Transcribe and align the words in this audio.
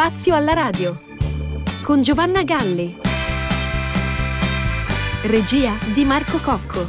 Spazio 0.00 0.34
alla 0.34 0.54
radio 0.54 0.98
con 1.82 2.00
Giovanna 2.00 2.42
Galli. 2.42 2.96
Regia 5.24 5.76
di 5.92 6.06
Marco 6.06 6.38
Cocco. 6.38 6.86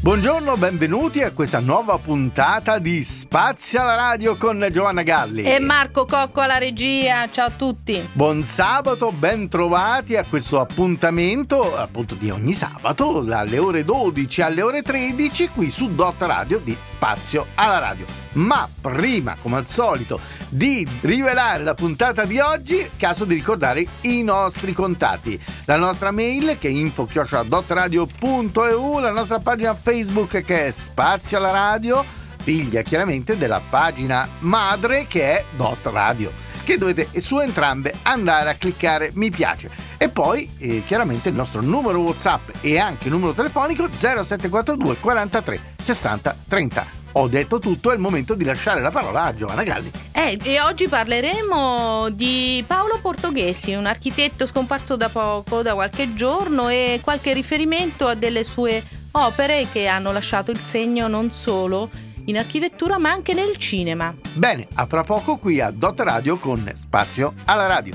Buongiorno, 0.00 0.56
benvenuti 0.56 1.22
a 1.22 1.30
questa 1.30 1.60
nuova 1.60 1.96
puntata 1.98 2.80
di 2.80 3.04
Spazio 3.04 3.80
alla 3.82 3.94
radio 3.94 4.34
con 4.34 4.66
Giovanna 4.72 5.02
Galli. 5.02 5.44
E 5.44 5.60
Marco 5.60 6.06
Cocco 6.06 6.40
alla 6.40 6.58
regia, 6.58 7.30
ciao 7.30 7.46
a 7.46 7.50
tutti. 7.50 8.08
Buon 8.12 8.42
sabato, 8.42 9.12
ben 9.12 9.48
trovati 9.48 10.16
a 10.16 10.24
questo 10.28 10.58
appuntamento, 10.58 11.76
appunto 11.76 12.16
di 12.16 12.30
ogni 12.30 12.52
sabato, 12.52 13.20
dalle 13.20 13.58
ore 13.58 13.84
12 13.84 14.42
alle 14.42 14.62
ore 14.62 14.82
13, 14.82 15.50
qui 15.50 15.70
su 15.70 15.94
Dot 15.94 16.20
Radio 16.22 16.58
di 16.58 16.76
Spazio 16.94 17.46
alla 17.54 17.78
radio. 17.78 18.06
Ma 18.32 18.68
prima, 18.80 19.36
come 19.40 19.56
al 19.56 19.66
solito, 19.66 20.20
di 20.48 20.86
rivelare 21.00 21.64
la 21.64 21.74
puntata 21.74 22.24
di 22.24 22.38
oggi, 22.38 22.88
caso 22.96 23.24
di 23.24 23.34
ricordare 23.34 23.84
i 24.02 24.22
nostri 24.22 24.72
contatti. 24.72 25.40
La 25.64 25.76
nostra 25.76 26.10
mail 26.10 26.58
che 26.58 26.68
è 26.68 26.70
info-dotradio.eu, 26.70 28.98
la 28.98 29.10
nostra 29.10 29.38
pagina 29.40 29.74
Facebook 29.74 30.42
che 30.42 30.66
è 30.66 30.70
Spazio 30.70 31.38
alla 31.38 31.50
radio, 31.50 32.04
figlia 32.42 32.82
chiaramente 32.82 33.36
della 33.36 33.60
pagina 33.68 34.28
madre 34.40 35.06
che 35.08 35.38
è 35.38 35.44
Dot 35.56 35.86
Radio, 35.86 36.30
che 36.64 36.78
dovete 36.78 37.08
su 37.20 37.38
entrambe 37.38 37.94
andare 38.02 38.50
a 38.50 38.54
cliccare 38.54 39.10
mi 39.14 39.30
piace. 39.30 39.70
E 39.98 40.08
poi 40.08 40.50
eh, 40.58 40.82
chiaramente 40.86 41.28
il 41.28 41.34
nostro 41.34 41.60
numero 41.60 42.00
WhatsApp 42.00 42.48
e 42.60 42.78
anche 42.78 43.08
il 43.08 43.12
numero 43.12 43.32
telefonico 43.32 43.88
0742 43.92 44.96
43 44.96 45.60
60 45.82 46.36
30 46.48 46.99
ho 47.12 47.28
detto 47.28 47.58
tutto, 47.58 47.90
è 47.90 47.94
il 47.94 48.00
momento 48.00 48.34
di 48.34 48.44
lasciare 48.44 48.80
la 48.80 48.90
parola 48.90 49.24
a 49.24 49.34
Giovanna 49.34 49.62
Galli. 49.62 49.90
Eh, 50.12 50.38
e 50.42 50.60
oggi 50.60 50.88
parleremo 50.88 52.08
di 52.10 52.62
Paolo 52.66 52.98
Portoghesi, 53.00 53.74
un 53.74 53.86
architetto 53.86 54.46
scomparso 54.46 54.96
da 54.96 55.08
poco, 55.08 55.62
da 55.62 55.74
qualche 55.74 56.14
giorno, 56.14 56.68
e 56.68 57.00
qualche 57.02 57.32
riferimento 57.32 58.06
a 58.06 58.14
delle 58.14 58.44
sue 58.44 58.82
opere 59.12 59.66
che 59.72 59.86
hanno 59.86 60.12
lasciato 60.12 60.50
il 60.50 60.60
segno 60.64 61.08
non 61.08 61.32
solo 61.32 61.90
in 62.26 62.38
architettura 62.38 62.98
ma 62.98 63.10
anche 63.10 63.34
nel 63.34 63.56
cinema. 63.56 64.14
Bene, 64.34 64.68
a 64.74 64.86
fra 64.86 65.02
poco 65.02 65.38
qui 65.38 65.60
a 65.60 65.70
Dot 65.70 66.00
Radio 66.00 66.38
con 66.38 66.70
Spazio 66.74 67.34
alla 67.46 67.66
radio. 67.66 67.94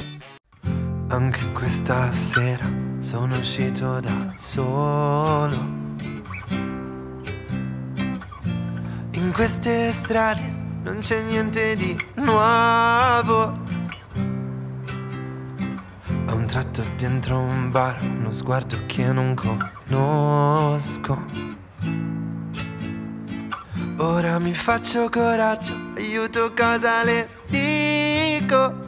Anche 1.07 1.51
questa 1.51 2.11
sera 2.11 2.67
sono 2.99 3.37
uscito 3.37 3.99
da 3.99 4.33
solo 4.35 5.84
queste 9.35 9.91
strade 9.91 10.49
non 10.83 10.99
c'è 10.99 11.19
niente 11.19 11.75
di 11.75 11.93
nuovo. 12.15 13.63
A 16.27 16.33
un 16.33 16.45
tratto 16.47 16.81
dentro 16.95 17.39
un 17.39 17.69
bar, 17.69 18.01
uno 18.01 18.31
sguardo 18.31 18.77
che 18.85 19.11
non 19.11 19.35
conosco. 19.35 21.25
Ora 23.97 24.39
mi 24.39 24.53
faccio 24.53 25.09
coraggio, 25.09 25.75
aiuto 25.97 26.53
cosa 26.55 27.03
le 27.03 27.27
dico. 27.49 28.85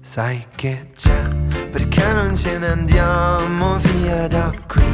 Sai 0.00 0.46
che 0.54 0.88
c'è, 0.96 1.28
perché 1.70 2.12
non 2.14 2.34
ce 2.34 2.56
ne 2.56 2.68
andiamo 2.68 3.76
via 3.76 4.26
da 4.26 4.50
qui? 4.66 4.92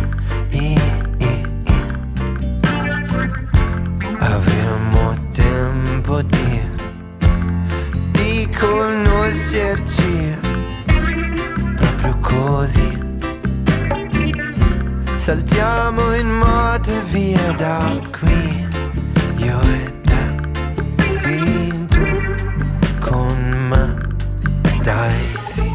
Avremo 4.38 5.16
tempo 5.32 6.22
di, 6.22 6.60
di 8.12 8.48
conoscerci 8.56 10.38
proprio 11.74 12.18
così. 12.20 12.98
Saltiamo 15.16 16.14
in 16.14 16.30
moto 16.30 16.92
via 17.10 17.52
da 17.56 18.00
qui, 18.16 18.68
io 19.38 19.60
e 19.60 20.00
te, 20.02 21.10
sì 21.10 21.86
tu 21.88 22.06
con 23.00 23.68
me, 23.68 23.96
dai 24.82 25.36
sì. 25.46 25.68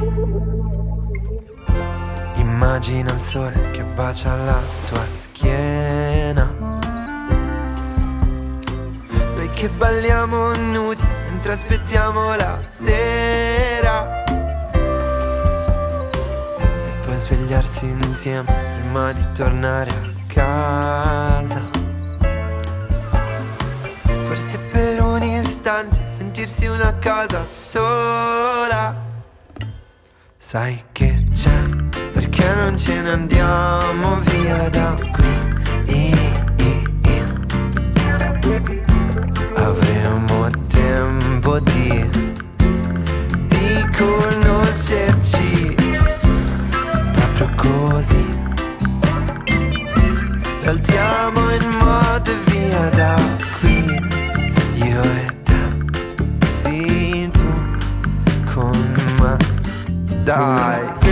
Immagina 2.36 3.12
il 3.12 3.20
sole 3.20 3.72
che 3.72 3.84
bacia 3.84 4.36
la 4.38 4.62
tua 4.86 5.06
schiena 5.10 6.63
che 9.64 9.70
balliamo 9.70 10.54
nudi 10.56 11.06
mentre 11.30 11.54
aspettiamo 11.54 12.36
la 12.36 12.60
sera. 12.70 14.24
E 16.66 17.06
poi 17.06 17.16
svegliarsi 17.16 17.86
insieme 17.86 18.44
prima 18.82 19.14
di 19.14 19.26
tornare 19.32 19.90
a 19.90 20.12
casa. 20.28 21.62
Forse 24.26 24.60
per 24.70 25.02
un 25.02 25.24
istante 25.24 26.10
sentirsi 26.10 26.66
una 26.66 27.00
casa 27.00 27.46
sola. 27.46 28.94
Sai 30.38 30.84
che 30.92 31.26
c'è, 31.34 31.64
perché 32.12 32.54
non 32.56 32.78
ce 32.78 33.00
ne 33.00 33.12
andiamo 33.12 34.20
via 34.20 34.68
da 34.68 34.94
qui. 35.14 35.34
avremo 38.54 38.83
di, 41.60 42.10
di 43.48 43.90
conoscerci 43.98 45.76
proprio 47.12 47.50
così. 47.56 48.26
Saltiamo 50.60 51.54
in 51.54 51.70
moto 51.80 52.32
e 52.32 52.38
via 52.46 52.90
da 52.92 53.16
qui, 53.60 53.84
io 54.76 55.02
e 55.02 55.28
te, 55.44 55.62
sì 56.48 57.30
tu 57.32 57.52
con 58.54 58.72
me, 59.20 59.38
dai. 60.24 61.03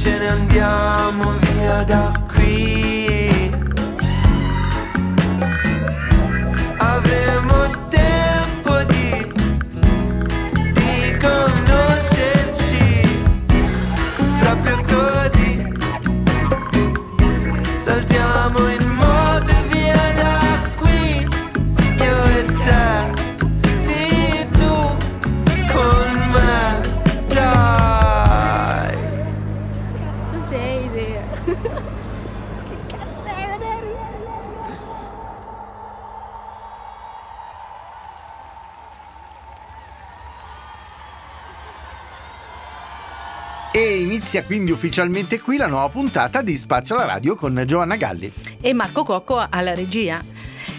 Ce 0.00 0.18
ne 0.18 0.28
andiamo 0.28 1.32
via 1.40 1.84
da 1.84 2.19
inizia 44.30 44.44
quindi 44.44 44.70
ufficialmente 44.70 45.40
qui 45.40 45.56
la 45.56 45.66
nuova 45.66 45.88
puntata 45.88 46.40
di 46.40 46.56
Spazio 46.56 46.94
alla 46.94 47.04
radio 47.04 47.34
con 47.34 47.64
Giovanna 47.66 47.96
Galli. 47.96 48.32
E 48.60 48.72
Marco 48.72 49.02
Cocco 49.02 49.44
alla 49.50 49.74
regia. 49.74 50.22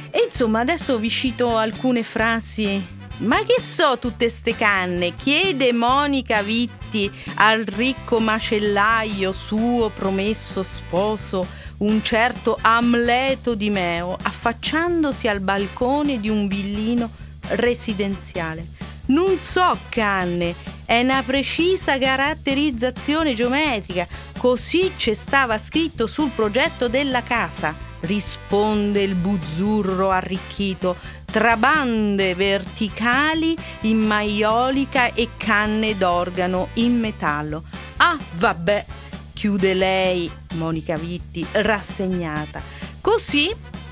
E 0.09 0.27
insomma, 0.29 0.61
adesso 0.61 0.97
vi 0.97 1.09
cito 1.09 1.57
alcune 1.57 2.01
frasi. 2.01 2.81
Ma 3.17 3.43
che 3.43 3.59
so 3.59 3.97
tutte 3.99 4.29
ste 4.29 4.55
canne? 4.55 5.17
Chiede 5.17 5.73
Monica 5.73 6.41
Vitti 6.41 7.11
al 7.35 7.65
ricco 7.65 8.21
macellaio 8.21 9.33
suo 9.33 9.89
promesso 9.89 10.63
sposo, 10.63 11.45
un 11.79 12.01
certo 12.01 12.57
Amleto 12.61 13.53
di 13.53 13.69
Meo, 13.69 14.17
affacciandosi 14.21 15.27
al 15.27 15.41
balcone 15.41 16.21
di 16.21 16.29
un 16.29 16.47
villino 16.47 17.09
residenziale. 17.49 18.65
Non 19.07 19.39
so 19.41 19.77
canne, 19.89 20.55
è 20.91 20.99
una 21.03 21.23
precisa 21.23 21.97
caratterizzazione 21.97 23.33
geometrica, 23.33 24.05
così 24.37 24.91
ci 24.97 25.15
stava 25.15 25.57
scritto 25.57 26.05
sul 26.05 26.31
progetto 26.35 26.89
della 26.89 27.23
casa, 27.23 27.73
risponde 28.01 29.01
il 29.01 29.15
buzzurro 29.15 30.11
arricchito, 30.11 30.97
tra 31.23 31.55
bande 31.55 32.35
verticali 32.35 33.55
in 33.83 33.99
maiolica 33.99 35.13
e 35.13 35.29
canne 35.37 35.95
d'organo 35.95 36.67
in 36.73 36.99
metallo. 36.99 37.63
Ah, 37.95 38.17
vabbè, 38.33 38.85
chiude 39.31 39.73
lei, 39.73 40.29
Monica 40.55 40.97
Vitti, 40.97 41.47
rassegnata. 41.53 42.61
Così 42.99 43.49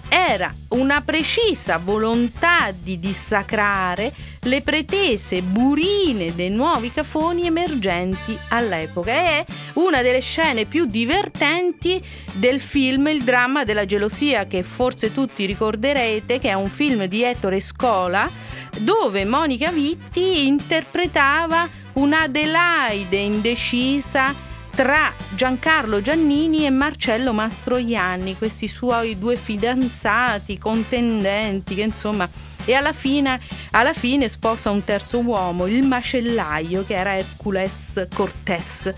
era 0.10 0.54
una 0.70 1.00
precisa 1.02 1.78
volontà 1.78 2.72
di 2.72 3.00
dissacrare 3.00 4.12
le 4.44 4.62
pretese 4.62 5.42
burine 5.42 6.34
dei 6.34 6.50
nuovi 6.50 6.92
cafoni 6.92 7.46
emergenti 7.46 8.38
all'epoca. 8.50 9.12
È 9.12 9.46
una 9.74 10.02
delle 10.02 10.22
scene 10.22 10.66
più 10.66 10.86
divertenti 10.86 12.02
del 12.34 12.60
film 12.62 13.08
Il 13.08 13.24
dramma 13.24 13.64
della 13.64 13.86
gelosia, 13.86 14.46
che 14.46 14.64
forse 14.64 15.14
tutti 15.14 15.46
ricorderete, 15.46 16.40
che 16.40 16.50
è 16.50 16.54
un 16.54 16.70
film 16.70 17.06
di 17.06 17.24
Ettore 17.24 17.60
Scola, 17.60 18.30
dove 18.80 19.26
Monica 19.26 19.72
Vitti 19.72 20.48
interpretava 20.48 21.68
un'Adelaide 21.94 23.18
indecisa 23.18 24.34
tra 24.70 25.12
Giancarlo 25.36 26.02
Giannini 26.02 26.66
e 26.66 26.70
Marcello 26.70 27.34
Mastroianni, 27.34 28.38
questi 28.38 28.70
suoi 28.70 29.18
due 29.18 29.36
fidanzati, 29.36 30.58
contendenti, 30.58 31.76
che 31.76 31.82
insomma... 31.82 32.48
E 32.70 32.76
alla 32.76 32.94
fine, 32.94 33.40
alla 33.72 33.94
fine 33.94 34.30
sposa 34.30 34.70
un 34.70 34.84
terzo 34.84 35.18
uomo, 35.22 35.66
il 35.66 35.82
macellaio, 35.82 36.86
che 36.86 36.94
era 36.94 37.16
Hercules 37.16 38.06
Cortés 38.14 38.94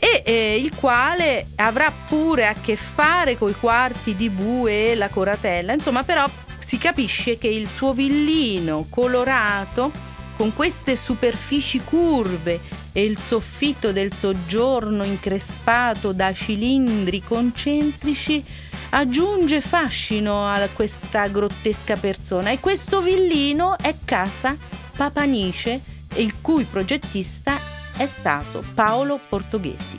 e 0.00 0.22
eh, 0.24 0.56
il 0.56 0.74
quale 0.74 1.46
avrà 1.54 1.92
pure 2.08 2.48
a 2.48 2.54
che 2.54 2.74
fare 2.74 3.38
con 3.38 3.50
i 3.50 3.54
quarti 3.54 4.16
di 4.16 4.28
bue 4.28 4.90
e 4.90 4.94
la 4.96 5.08
coratella. 5.10 5.74
Insomma, 5.74 6.02
però 6.02 6.28
si 6.58 6.76
capisce 6.76 7.38
che 7.38 7.46
il 7.46 7.68
suo 7.68 7.92
villino 7.92 8.86
colorato, 8.90 9.92
con 10.36 10.52
queste 10.52 10.96
superfici 10.96 11.80
curve 11.84 12.58
e 12.90 13.04
il 13.04 13.16
soffitto 13.16 13.92
del 13.92 14.12
soggiorno 14.12 15.04
increspato 15.04 16.10
da 16.10 16.32
cilindri 16.32 17.22
concentrici 17.22 18.44
aggiunge 18.90 19.60
fascino 19.60 20.46
a 20.46 20.68
questa 20.72 21.28
grottesca 21.28 21.96
persona 21.96 22.50
e 22.50 22.60
questo 22.60 23.00
villino 23.00 23.76
è 23.78 23.94
casa 24.04 24.56
Papanice 24.96 25.80
il 26.16 26.40
cui 26.40 26.64
progettista 26.64 27.58
è 27.96 28.06
stato 28.06 28.64
Paolo 28.74 29.20
Portoghesi. 29.28 29.98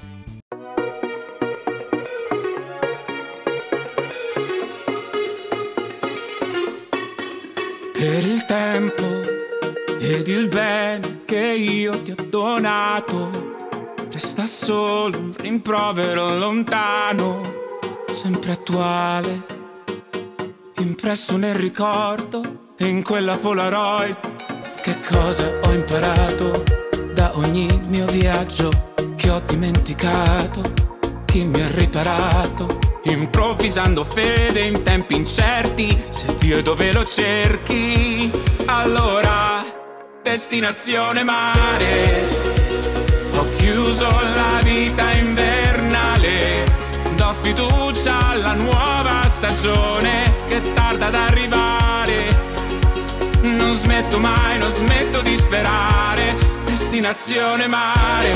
Per 7.93 8.25
il 8.25 8.45
tempo 8.45 9.03
ed 9.99 10.27
il 10.27 10.47
bene 10.47 11.21
che 11.25 11.37
io 11.37 12.01
ti 12.01 12.11
ho 12.11 12.25
donato 12.29 13.49
resta 14.19 14.45
solo 14.47 15.17
un 15.17 15.33
rimprovero 15.37 16.37
lontano, 16.37 17.58
sempre 18.11 18.53
attuale, 18.53 19.45
impresso 20.77 21.37
nel 21.37 21.55
ricordo 21.55 22.71
e 22.77 22.85
in 22.85 23.03
quella 23.03 23.37
Polaroid. 23.37 24.15
Che 24.81 24.95
cosa 25.07 25.51
ho 25.63 25.71
imparato 25.71 26.63
da 27.13 27.31
ogni 27.37 27.67
mio 27.87 28.05
viaggio 28.05 28.93
che 29.15 29.29
ho 29.29 29.41
dimenticato? 29.45 30.61
Chi 31.25 31.43
mi 31.43 31.61
ha 31.61 31.69
riparato? 31.69 32.79
Improvvisando 33.03 34.03
fede 34.03 34.61
in 34.61 34.81
tempi 34.81 35.15
incerti, 35.15 36.05
se 36.09 36.35
Dio 36.35 36.57
è 36.57 36.61
dove 36.61 36.91
lo 36.91 37.03
cerchi, 37.03 38.31
allora 38.65 39.63
destinazione 40.23 41.23
mare. 41.23 42.27
Ho 43.35 43.45
chiuso 43.57 44.09
la 44.09 44.59
vita 44.63 45.11
invernale, 45.11 46.65
do 47.15 47.33
fiducia 47.41 47.78
alla 48.09 48.53
nuova 48.53 49.25
stagione 49.27 50.33
che 50.47 50.61
tarda 50.73 51.07
ad 51.07 51.15
arrivare. 51.15 52.47
Non 53.41 53.75
smetto 53.75 54.19
mai, 54.19 54.57
non 54.57 54.71
smetto 54.71 55.21
di 55.21 55.35
sperare, 55.35 56.35
destinazione 56.65 57.67
mare. 57.67 58.29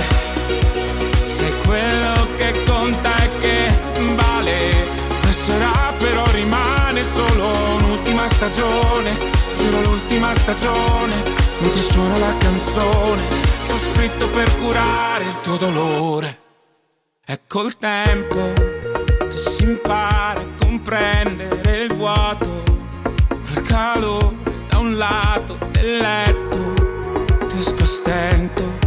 Se 1.26 1.58
quello 1.66 2.28
che 2.38 2.64
conta 2.66 3.16
è 3.16 3.30
che 3.40 3.78
vale, 4.16 4.88
passerà 5.22 5.94
però 5.98 6.24
rimane 6.32 7.04
solo 7.04 7.52
un'ultima 7.78 8.28
stagione, 8.28 9.18
giuro 9.56 9.82
l'ultima 9.82 10.34
stagione 10.34 11.44
mentre 11.60 11.82
suona 11.82 12.18
la 12.18 12.38
canzone 12.38 13.22
che 13.66 13.72
ho 13.72 13.80
scritto 13.80 14.30
per 14.30 14.56
curare 14.56 15.24
il 15.24 15.40
tuo 15.42 15.58
dolore. 15.58 16.38
È 17.26 17.40
col 17.48 17.78
tempo 17.78 18.93
che 19.34 19.40
si 19.50 19.64
impara 19.64 20.42
a 20.42 20.48
comprendere 20.60 21.86
il 21.86 21.94
vuoto, 21.96 22.64
quel 23.28 23.62
calore 23.64 24.36
da 24.70 24.78
un 24.78 24.96
lato 24.96 25.58
del 25.72 25.98
letto, 25.98 27.48
riesco 27.50 27.82
a 27.82 27.86
stento 27.86 28.78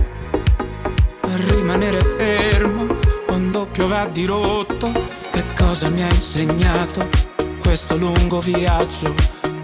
a 1.22 1.36
rimanere 1.48 1.98
fermo 1.98 2.96
quando 3.26 3.66
piove 3.66 3.96
a 3.96 4.06
dirotto. 4.06 4.92
Che 5.32 5.42
cosa 5.58 5.90
mi 5.90 6.04
ha 6.04 6.08
insegnato 6.08 7.08
questo 7.60 7.96
lungo 7.96 8.38
viaggio? 8.38 9.12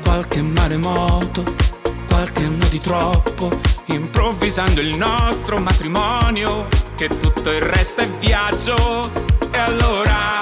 Qualche 0.02 0.42
maremoto 0.42 1.70
qualche 2.08 2.44
anno 2.44 2.66
di 2.68 2.78
troppo, 2.78 3.50
improvvisando 3.86 4.80
il 4.80 4.96
nostro 4.96 5.58
matrimonio, 5.58 6.68
che 6.94 7.08
tutto 7.08 7.50
il 7.50 7.62
resto 7.62 8.02
è 8.02 8.08
viaggio. 8.20 9.10
E 9.50 9.58
allora, 9.58 10.41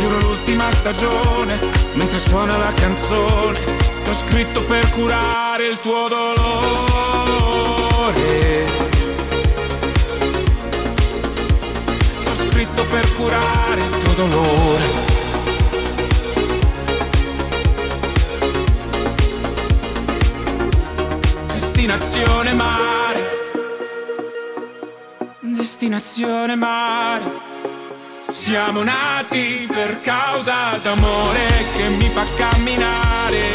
giuro 0.00 0.18
l'ultima 0.18 0.72
stagione, 0.72 1.58
mentre 1.92 2.18
suona 2.18 2.56
la 2.56 2.72
canzone 2.72 3.58
che 4.02 4.10
ho 4.10 4.14
scritto 4.14 4.64
per 4.64 4.88
curare 4.92 5.66
il 5.66 5.78
tuo 5.80 6.08
dolore. 6.08 6.48
Che 12.20 12.28
ho 12.30 12.34
scritto 12.34 12.86
per 12.86 13.12
curare 13.12 13.82
il 13.82 13.98
tuo 13.98 14.12
dolore. 14.14 14.84
Destinazione 21.52 22.54
mare. 22.54 23.22
Destinazione 25.40 26.56
mare. 26.56 27.49
Siamo 28.30 28.84
nati 28.84 29.66
per 29.68 30.00
causa 30.00 30.78
d'amore 30.82 31.48
che 31.74 31.88
mi 31.88 32.08
fa 32.10 32.24
camminare. 32.36 33.50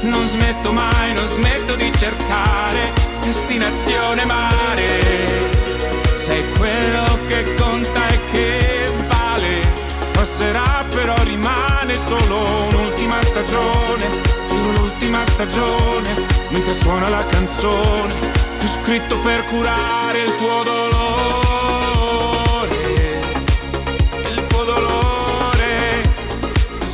Non 0.00 0.26
smetto 0.26 0.72
mai, 0.72 1.14
non 1.14 1.26
smetto 1.26 1.76
di 1.76 1.92
cercare. 1.96 2.92
Destinazione 3.22 4.24
mare. 4.24 5.00
Sei 6.16 6.44
quello 6.58 7.18
che 7.28 7.54
conta 7.54 8.08
e 8.08 8.20
che 8.32 8.92
vale. 9.06 9.72
Passerà 10.10 10.84
però 10.90 11.14
rimane 11.22 11.94
solo 11.94 12.66
un'ultima 12.68 13.22
stagione. 13.22 14.08
Giuro 14.48 14.72
l'ultima 14.72 15.24
stagione 15.24 16.14
mentre 16.48 16.74
suona 16.74 17.08
la 17.08 17.24
canzone 17.26 18.12
ho 18.60 18.68
scritto 18.80 19.18
per 19.20 19.44
curare 19.44 20.18
il 20.18 20.36
tuo 20.36 20.62
dolore. 20.64 21.41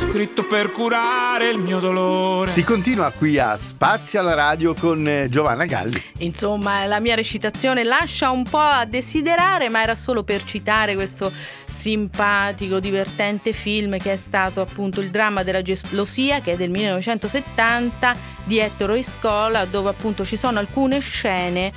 Scritto 0.09 0.47
per 0.47 0.71
curare 0.71 1.51
il 1.51 1.59
mio 1.59 1.79
dolore. 1.79 2.51
Si 2.51 2.63
continua 2.63 3.11
qui 3.11 3.37
a 3.37 3.55
Spazio 3.55 4.19
alla 4.19 4.33
radio 4.33 4.73
con 4.73 5.07
eh, 5.07 5.29
Giovanna 5.29 5.65
Galli. 5.65 6.03
Insomma, 6.19 6.83
la 6.85 6.99
mia 6.99 7.13
recitazione 7.13 7.83
lascia 7.83 8.31
un 8.31 8.43
po' 8.43 8.57
a 8.57 8.85
desiderare, 8.85 9.69
ma 9.69 9.83
era 9.83 9.93
solo 9.93 10.23
per 10.23 10.43
citare 10.43 10.95
questo 10.95 11.31
simpatico, 11.79 12.79
divertente 12.79 13.53
film 13.53 13.97
che 13.99 14.13
è 14.13 14.17
stato 14.17 14.61
appunto 14.61 14.99
il 14.99 15.11
dramma 15.11 15.43
della 15.43 15.61
gelosia, 15.61 16.41
che 16.41 16.53
è 16.53 16.57
del 16.57 16.71
1970 16.71 18.15
di 18.43 18.57
Ettore 18.57 18.99
Iscola, 18.99 19.65
dove 19.65 19.89
appunto 19.89 20.25
ci 20.25 20.35
sono 20.35 20.57
alcune 20.57 20.99
scene 20.99 21.71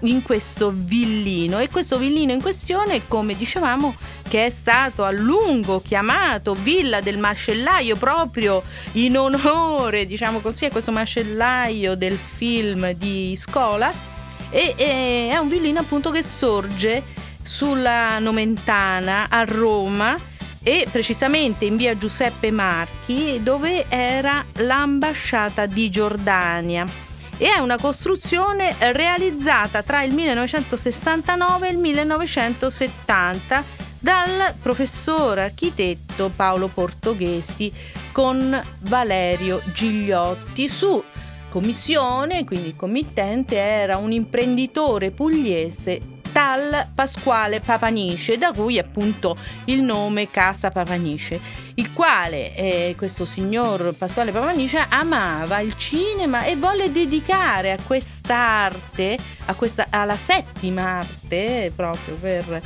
in 0.00 0.22
questo 0.22 0.72
villino. 0.74 1.58
E 1.58 1.68
questo 1.68 1.98
villino 1.98 2.32
in 2.32 2.42
questione 2.42 3.06
come 3.08 3.34
dicevamo 3.34 3.94
che 4.28 4.46
è 4.46 4.50
stato 4.50 5.04
a 5.04 5.10
lungo 5.10 5.80
chiamato 5.80 6.54
Villa 6.54 7.00
del 7.00 7.18
Macellaio 7.18 7.96
proprio 7.96 8.62
in 8.92 9.16
onore 9.16 10.06
diciamo 10.06 10.40
così 10.40 10.66
a 10.66 10.70
questo 10.70 10.92
macellaio 10.92 11.94
del 11.94 12.18
film 12.36 12.92
di 12.92 13.34
Scola 13.36 13.90
e, 14.50 14.74
e 14.76 15.28
è 15.30 15.36
un 15.38 15.48
villino 15.48 15.80
appunto 15.80 16.10
che 16.10 16.22
sorge 16.22 17.02
sulla 17.42 18.18
Nomentana 18.18 19.28
a 19.30 19.44
Roma 19.44 20.16
e 20.62 20.86
precisamente 20.90 21.64
in 21.64 21.76
via 21.76 21.96
Giuseppe 21.96 22.50
Marchi 22.50 23.40
dove 23.42 23.86
era 23.88 24.44
l'ambasciata 24.56 25.64
di 25.64 25.88
Giordania 25.88 27.07
e 27.38 27.50
è 27.50 27.58
una 27.58 27.78
costruzione 27.78 28.74
realizzata 28.92 29.82
tra 29.82 30.02
il 30.02 30.12
1969 30.12 31.68
e 31.68 31.70
il 31.70 31.78
1970 31.78 33.64
dal 34.00 34.54
professor 34.60 35.38
architetto 35.38 36.30
Paolo 36.34 36.68
Portoghesi 36.68 37.72
con 38.12 38.60
Valerio 38.80 39.62
Gigliotti. 39.72 40.68
Su 40.68 41.02
commissione, 41.48 42.44
quindi 42.44 42.68
il 42.68 42.76
committente 42.76 43.56
era 43.56 43.96
un 43.96 44.12
imprenditore 44.12 45.10
pugliese 45.10 46.17
tal 46.32 46.88
Pasquale 46.94 47.60
Papanice, 47.60 48.38
da 48.38 48.52
cui 48.52 48.78
appunto 48.78 49.36
il 49.64 49.82
nome 49.82 50.30
Casa 50.30 50.70
Papanice, 50.70 51.40
il 51.74 51.92
quale 51.92 52.54
eh, 52.54 52.94
questo 52.96 53.24
signor 53.24 53.94
Pasquale 53.96 54.32
Papanice 54.32 54.84
amava 54.88 55.60
il 55.60 55.76
cinema 55.76 56.44
e 56.44 56.56
volle 56.56 56.92
dedicare 56.92 57.72
a 57.72 57.78
quest'arte, 57.84 59.18
a 59.46 59.54
questa, 59.54 59.86
alla 59.90 60.16
settima 60.16 60.98
arte, 60.98 61.72
proprio 61.74 62.14
per 62.16 62.62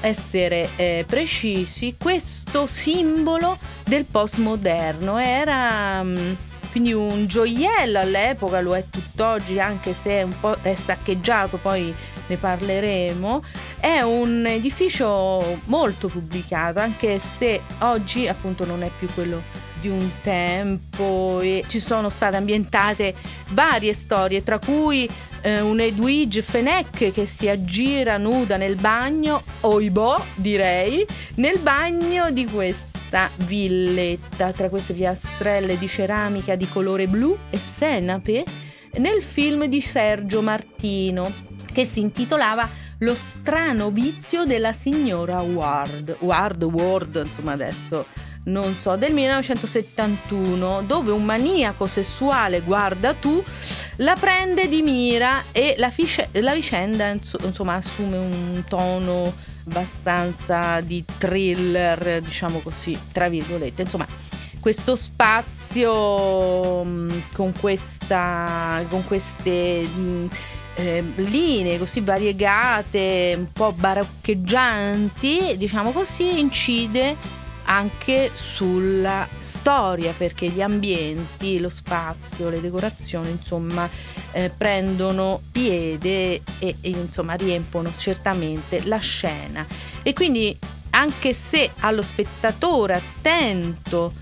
essere 0.00 0.68
eh, 0.76 1.04
precisi, 1.06 1.96
questo 1.98 2.66
simbolo 2.66 3.58
del 3.84 4.04
postmoderno. 4.04 5.18
Era... 5.18 6.02
Mh, 6.02 6.18
mm, 6.18 6.32
quindi 6.72 6.94
un 6.94 7.26
gioiello 7.26 7.98
all'epoca, 7.98 8.62
lo 8.62 8.74
è 8.74 8.82
tutt'oggi 8.88 9.60
anche 9.60 9.92
se 9.92 10.22
è 10.22 10.26
è 10.62 10.74
saccheggiato, 10.74 11.58
poi 11.58 11.94
ne 12.32 12.36
parleremo. 12.36 13.44
È 13.78 14.00
un 14.00 14.46
edificio 14.46 15.58
molto 15.64 16.08
pubblicato, 16.08 16.78
anche 16.78 17.20
se 17.38 17.60
oggi 17.80 18.28
appunto 18.28 18.64
non 18.64 18.82
è 18.82 18.90
più 18.98 19.08
quello 19.12 19.40
di 19.80 19.88
un 19.88 20.08
tempo 20.22 21.40
e 21.40 21.64
ci 21.66 21.80
sono 21.80 22.08
state 22.08 22.36
ambientate 22.36 23.14
varie 23.50 23.92
storie, 23.92 24.42
tra 24.42 24.58
cui 24.58 25.08
eh, 25.42 25.60
un 25.60 25.80
Edwige 25.80 26.42
Fenech 26.42 27.12
che 27.12 27.26
si 27.26 27.48
aggira 27.48 28.16
nuda 28.16 28.56
nel 28.56 28.76
bagno, 28.76 29.42
oibò 29.60 30.22
direi, 30.36 31.04
nel 31.36 31.58
bagno 31.58 32.30
di 32.30 32.46
questa 32.46 33.28
villetta 33.38 34.52
tra 34.52 34.68
queste 34.68 34.94
piastrelle 34.94 35.76
di 35.76 35.88
ceramica 35.88 36.54
di 36.54 36.68
colore 36.68 37.06
blu 37.08 37.36
e 37.50 37.58
senape 37.58 38.44
nel 38.98 39.22
film 39.22 39.64
di 39.64 39.80
Sergio 39.80 40.42
Martino 40.42 41.50
che 41.72 41.84
si 41.84 42.00
intitolava 42.00 42.68
Lo 42.98 43.16
strano 43.16 43.90
vizio 43.90 44.44
della 44.44 44.72
signora 44.72 45.40
Ward. 45.40 46.16
Ward, 46.20 46.62
Ward, 46.62 47.22
insomma 47.24 47.52
adesso 47.52 48.06
non 48.44 48.74
so, 48.74 48.96
del 48.96 49.12
1971, 49.12 50.82
dove 50.82 51.12
un 51.12 51.24
maniaco 51.24 51.86
sessuale, 51.86 52.60
guarda 52.60 53.14
tu, 53.14 53.42
la 53.96 54.16
prende 54.18 54.68
di 54.68 54.82
mira 54.82 55.44
e 55.52 55.76
la, 55.78 55.90
fice- 55.90 56.28
la 56.32 56.52
vicenda 56.52 57.08
insomma 57.08 57.74
assume 57.74 58.16
un 58.18 58.64
tono 58.66 59.32
abbastanza 59.66 60.80
di 60.80 61.04
thriller, 61.18 62.20
diciamo 62.20 62.58
così, 62.58 62.98
tra 63.12 63.28
virgolette. 63.28 63.82
Insomma, 63.82 64.06
questo 64.58 64.96
spazio 64.96 66.82
mm, 66.84 67.10
con, 67.32 67.52
questa, 67.58 68.84
con 68.88 69.04
queste 69.04 69.86
mm, 69.86 70.26
eh, 70.74 71.02
linee 71.16 71.78
così 71.78 72.00
variegate, 72.00 73.34
un 73.36 73.52
po' 73.52 73.72
baroccheggianti, 73.72 75.56
diciamo 75.56 75.92
così, 75.92 76.38
incide 76.38 77.40
anche 77.64 78.30
sulla 78.34 79.26
storia 79.40 80.12
perché 80.16 80.48
gli 80.48 80.60
ambienti, 80.60 81.60
lo 81.60 81.68
spazio, 81.68 82.50
le 82.50 82.60
decorazioni 82.60 83.30
insomma 83.30 83.88
eh, 84.32 84.50
prendono 84.56 85.40
piede 85.52 86.34
e, 86.34 86.42
e 86.58 86.76
insomma 86.80 87.34
riempono 87.34 87.90
certamente 87.96 88.84
la 88.84 88.98
scena. 88.98 89.66
E 90.02 90.12
quindi 90.12 90.56
anche 90.90 91.34
se 91.34 91.70
allo 91.80 92.02
spettatore 92.02 92.94
attento 92.94 94.12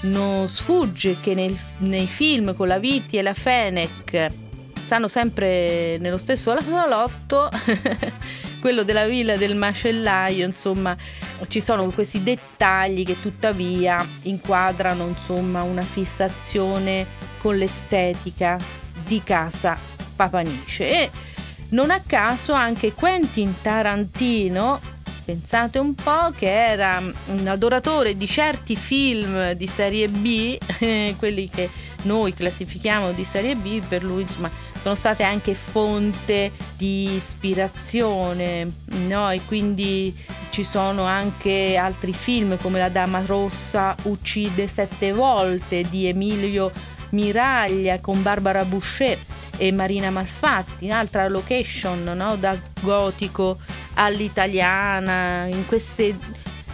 non 0.00 0.48
sfugge 0.48 1.16
che 1.20 1.34
nel, 1.34 1.56
nei 1.78 2.06
film 2.06 2.54
con 2.54 2.68
la 2.68 2.78
Vitti 2.78 3.16
e 3.16 3.22
la 3.22 3.34
Fenech 3.34 4.46
stanno 4.88 5.08
sempre 5.08 5.98
nello 5.98 6.16
stesso 6.16 6.58
salotto 6.62 7.50
quello 8.58 8.84
della 8.84 9.04
villa 9.04 9.36
del 9.36 9.54
macellaio, 9.54 10.46
insomma, 10.46 10.96
ci 11.48 11.60
sono 11.60 11.84
questi 11.90 12.22
dettagli 12.22 13.04
che 13.04 13.20
tuttavia 13.20 14.02
inquadrano, 14.22 15.06
insomma, 15.06 15.60
una 15.60 15.82
fissazione 15.82 17.04
con 17.42 17.58
l'estetica 17.58 18.56
di 19.04 19.22
casa 19.22 19.76
Papanice. 20.16 20.90
E 20.90 21.10
non 21.70 21.90
a 21.90 22.00
caso 22.00 22.54
anche 22.54 22.94
Quentin 22.94 23.60
Tarantino 23.60 24.80
pensate 25.22 25.78
un 25.78 25.94
po' 25.94 26.30
che 26.34 26.50
era 26.50 27.02
un 27.26 27.46
adoratore 27.46 28.16
di 28.16 28.26
certi 28.26 28.74
film 28.74 29.52
di 29.52 29.66
serie 29.66 30.08
B, 30.08 30.56
quelli 31.18 31.50
che 31.50 31.68
noi 32.04 32.32
classifichiamo 32.32 33.12
di 33.12 33.26
serie 33.26 33.54
B, 33.54 33.82
per 33.86 34.02
lui 34.02 34.22
insomma 34.22 34.50
sono 34.82 34.94
state 34.94 35.22
anche 35.22 35.54
fonte 35.54 36.52
di 36.76 37.14
ispirazione, 37.14 38.70
no? 39.06 39.30
E 39.30 39.40
quindi 39.46 40.14
ci 40.50 40.64
sono 40.64 41.04
anche 41.04 41.76
altri 41.76 42.12
film 42.12 42.56
come 42.58 42.78
La 42.78 42.88
Dama 42.88 43.22
Rossa 43.24 43.94
uccide 44.04 44.66
sette 44.66 45.12
volte 45.12 45.82
di 45.82 46.06
Emilio 46.06 46.72
Miraglia 47.10 48.00
con 48.00 48.22
Barbara 48.22 48.64
Boucher 48.64 49.18
e 49.56 49.72
Marina 49.72 50.10
Malfatti, 50.10 50.86
un'altra 50.86 51.28
location 51.28 52.04
no? 52.14 52.36
da 52.36 52.56
gotico 52.80 53.58
all'italiana, 53.94 55.46
in, 55.46 55.66
queste, 55.66 56.16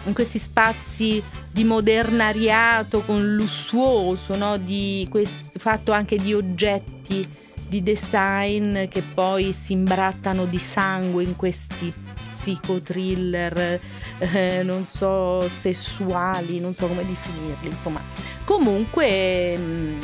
in 0.03 0.13
questi 0.13 0.37
spazi 0.37 1.21
di 1.51 1.63
modernariato 1.63 3.01
con 3.01 3.35
lussuoso, 3.35 4.35
no? 4.35 4.57
di 4.57 5.07
quest, 5.09 5.57
fatto 5.57 5.91
anche 5.91 6.17
di 6.17 6.33
oggetti 6.33 7.27
di 7.75 7.83
design 7.83 8.87
che 8.87 9.01
poi 9.01 9.51
si 9.51 9.73
imbrattano 9.73 10.45
di 10.45 10.57
sangue 10.57 11.23
in 11.23 11.35
questi 11.35 11.91
psicotriller, 11.91 13.79
eh, 14.19 14.61
non 14.63 14.85
so, 14.85 15.47
sessuali, 15.49 16.59
non 16.59 16.73
so 16.73 16.87
come 16.87 17.05
definirli, 17.05 17.67
insomma. 17.67 18.01
Comunque 18.45 19.57
mh, 19.57 19.61
mm, 19.61 20.01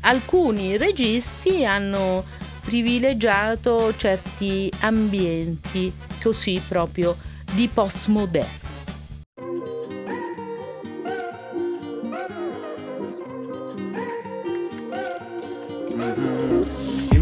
alcuni 0.00 0.76
registi 0.76 1.64
hanno 1.64 2.24
privilegiato 2.60 3.94
certi 3.96 4.70
ambienti 4.80 5.92
così 6.20 6.60
proprio 6.66 7.16
di 7.52 7.68
postmoderno. 7.72 8.60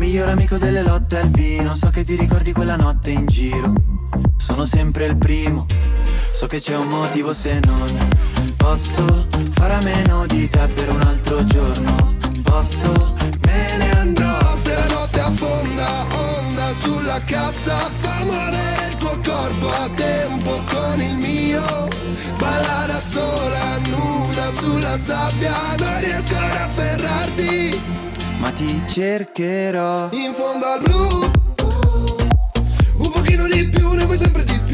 Miglior 0.08 0.30
amico 0.30 0.56
delle 0.56 0.80
lotte 0.80 1.18
al 1.18 1.28
vino. 1.28 1.74
So 1.74 1.90
che 1.90 2.02
ti 2.02 2.16
ricordi 2.16 2.52
quella 2.52 2.76
notte 2.76 3.10
in 3.10 3.26
giro. 3.26 3.74
Sono 4.38 4.64
sempre 4.64 5.04
il 5.04 5.18
primo. 5.18 5.66
So 6.32 6.46
che 6.46 6.60
c'è 6.60 6.76
un 6.76 6.88
motivo 6.88 7.34
se 7.34 7.60
non 7.64 7.84
Posso 8.56 9.26
fare 9.52 9.74
a 9.74 9.82
meno 9.82 10.24
di 10.26 10.48
te 10.48 10.66
per 10.68 10.88
un 10.88 11.02
altro 11.02 11.44
giorno. 11.44 12.14
Posso 12.42 13.16
Me 13.44 13.76
ne 13.76 13.90
andrò 13.98 14.56
se 14.56 14.74
la 14.74 14.86
notte 14.86 15.20
affonda 15.20 16.06
Onda 16.10 16.72
sulla 16.72 17.20
cassa. 17.24 17.76
Fa 17.76 18.24
muovere 18.24 18.88
il 18.88 18.96
tuo 18.96 19.18
corpo 19.22 19.68
a 19.68 19.90
tempo 19.90 20.62
con 20.72 21.00
il 21.02 21.16
mio. 21.16 21.88
Balla 22.38 22.86
da 22.86 22.98
sola, 22.98 23.78
nuda 23.88 24.50
sulla 24.52 24.96
sabbia. 24.96 25.74
Non 25.78 26.00
riescono 26.00 26.46
a 26.46 26.68
ti 28.58 28.82
cercherò. 28.88 30.08
In 30.10 30.32
fondo 30.32 30.66
al 30.66 30.82
blu 30.82 31.30
Un 32.96 33.10
pochino 33.12 33.46
di 33.46 33.68
più, 33.68 33.92
ne 33.92 34.04
vuoi 34.04 34.18
sempre 34.18 34.42
di 34.42 34.58
più 34.66 34.67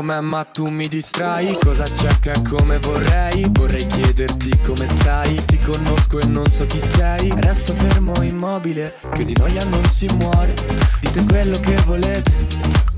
me 0.00 0.20
ma 0.20 0.44
tu 0.44 0.68
mi 0.68 0.88
distrai. 0.88 1.58
Cosa 1.62 1.82
c'è 1.82 2.18
che 2.20 2.32
è 2.32 2.42
come 2.42 2.78
vorrei. 2.78 3.44
Vorrei 3.50 3.86
chiederti 3.86 4.58
come 4.64 4.86
stai. 4.88 5.44
Ti 5.44 5.58
conosco 5.58 6.18
e 6.20 6.26
non 6.26 6.46
so 6.48 6.64
chi 6.66 6.80
sei. 6.80 7.30
Resto 7.36 7.74
fermo 7.74 8.14
immobile 8.22 8.94
Che 9.12 9.24
di 9.24 9.34
noia 9.36 9.62
non 9.64 9.84
si 9.84 10.06
muore. 10.14 10.54
Dite 11.00 11.24
quello 11.26 11.58
che 11.60 11.74
volete 11.84 12.30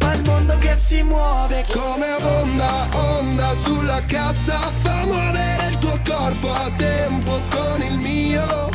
Ma 0.01 0.13
il 0.15 0.23
mondo 0.25 0.57
che 0.59 0.77
si 0.77 1.03
muove. 1.03 1.65
Come 1.73 2.07
onda, 2.23 2.87
onda 2.93 3.55
sulla 3.55 4.01
cassa. 4.07 4.59
Fa 4.83 5.05
muovere 5.07 5.71
il 5.71 5.79
tuo 5.79 5.99
corpo 6.07 6.53
a 6.53 6.71
tempo 6.77 7.41
con 7.51 7.83
il 7.83 7.97
mio. 7.97 8.69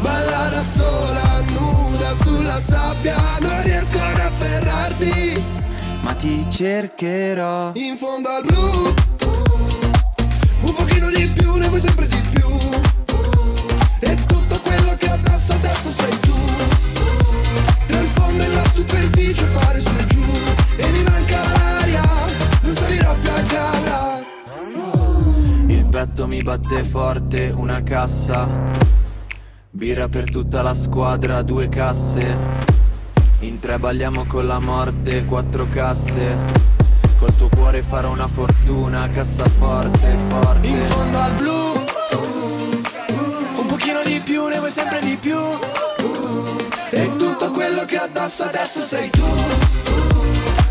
Balla 0.00 0.48
da 0.48 0.62
sola, 0.62 1.42
nuda 1.52 2.14
sulla 2.14 2.60
sabbia. 2.60 3.16
Non 3.40 3.62
riesco 3.62 3.98
ad 3.98 4.18
afferrarti 4.18 5.64
Ma 6.06 6.14
ti 6.14 6.46
cercherò. 6.48 7.72
In 7.74 7.96
fondo 7.96 8.28
al 8.28 8.44
blu. 8.44 8.94
Un 10.60 10.72
pochino 10.72 11.10
di 11.10 11.28
più, 11.34 11.52
ne 11.56 11.66
vuoi 11.66 11.80
sempre 11.80 12.06
di 12.06 12.20
più. 12.30 12.46
E 13.98 14.14
tutto 14.24 14.60
quello 14.60 14.94
che 14.96 15.10
addosso 15.10 15.52
adesso 15.54 15.90
sei 15.90 16.20
tu. 16.20 16.36
Tra 17.88 17.98
il 17.98 18.06
fondo 18.06 18.40
e 18.40 18.46
la 18.46 18.68
superficie 18.72 19.44
fare 19.46 19.80
su 19.80 19.92
e 19.98 20.06
giù. 20.06 20.20
E 20.76 20.90
mi 20.92 21.02
manca 21.02 21.42
l'aria, 21.42 22.02
non 22.60 22.76
salirò 22.76 23.12
più 23.20 23.30
a 23.32 23.42
galla. 23.42 24.24
Il 25.66 25.86
petto 25.86 26.28
mi 26.28 26.38
batte 26.38 26.84
forte, 26.84 27.52
una 27.52 27.82
cassa. 27.82 28.48
Birra 29.70 30.06
per 30.06 30.30
tutta 30.30 30.62
la 30.62 30.72
squadra, 30.72 31.42
due 31.42 31.68
casse. 31.68 32.75
In 33.40 33.58
tre 33.58 33.78
balliamo 33.78 34.24
con 34.26 34.46
la 34.46 34.58
morte, 34.58 35.24
quattro 35.26 35.66
casse. 35.68 36.36
Col 37.18 37.36
tuo 37.36 37.48
cuore 37.48 37.82
farò 37.82 38.10
una 38.10 38.26
fortuna, 38.26 39.08
cassaforte, 39.10 40.16
forte. 40.28 40.66
In 40.66 40.84
fondo 40.86 41.18
al 41.18 41.34
blu 41.34 41.84
Un 43.58 43.66
pochino 43.66 44.02
di 44.04 44.20
più, 44.24 44.46
ne 44.46 44.58
vuoi 44.58 44.70
sempre 44.70 45.00
di 45.00 45.16
più 45.16 45.38
E 46.90 47.10
tutto 47.16 47.50
quello 47.52 47.84
che 47.86 47.96
addosso 47.96 48.42
adesso 48.42 48.80
sei 48.82 49.08
tu 49.10 49.24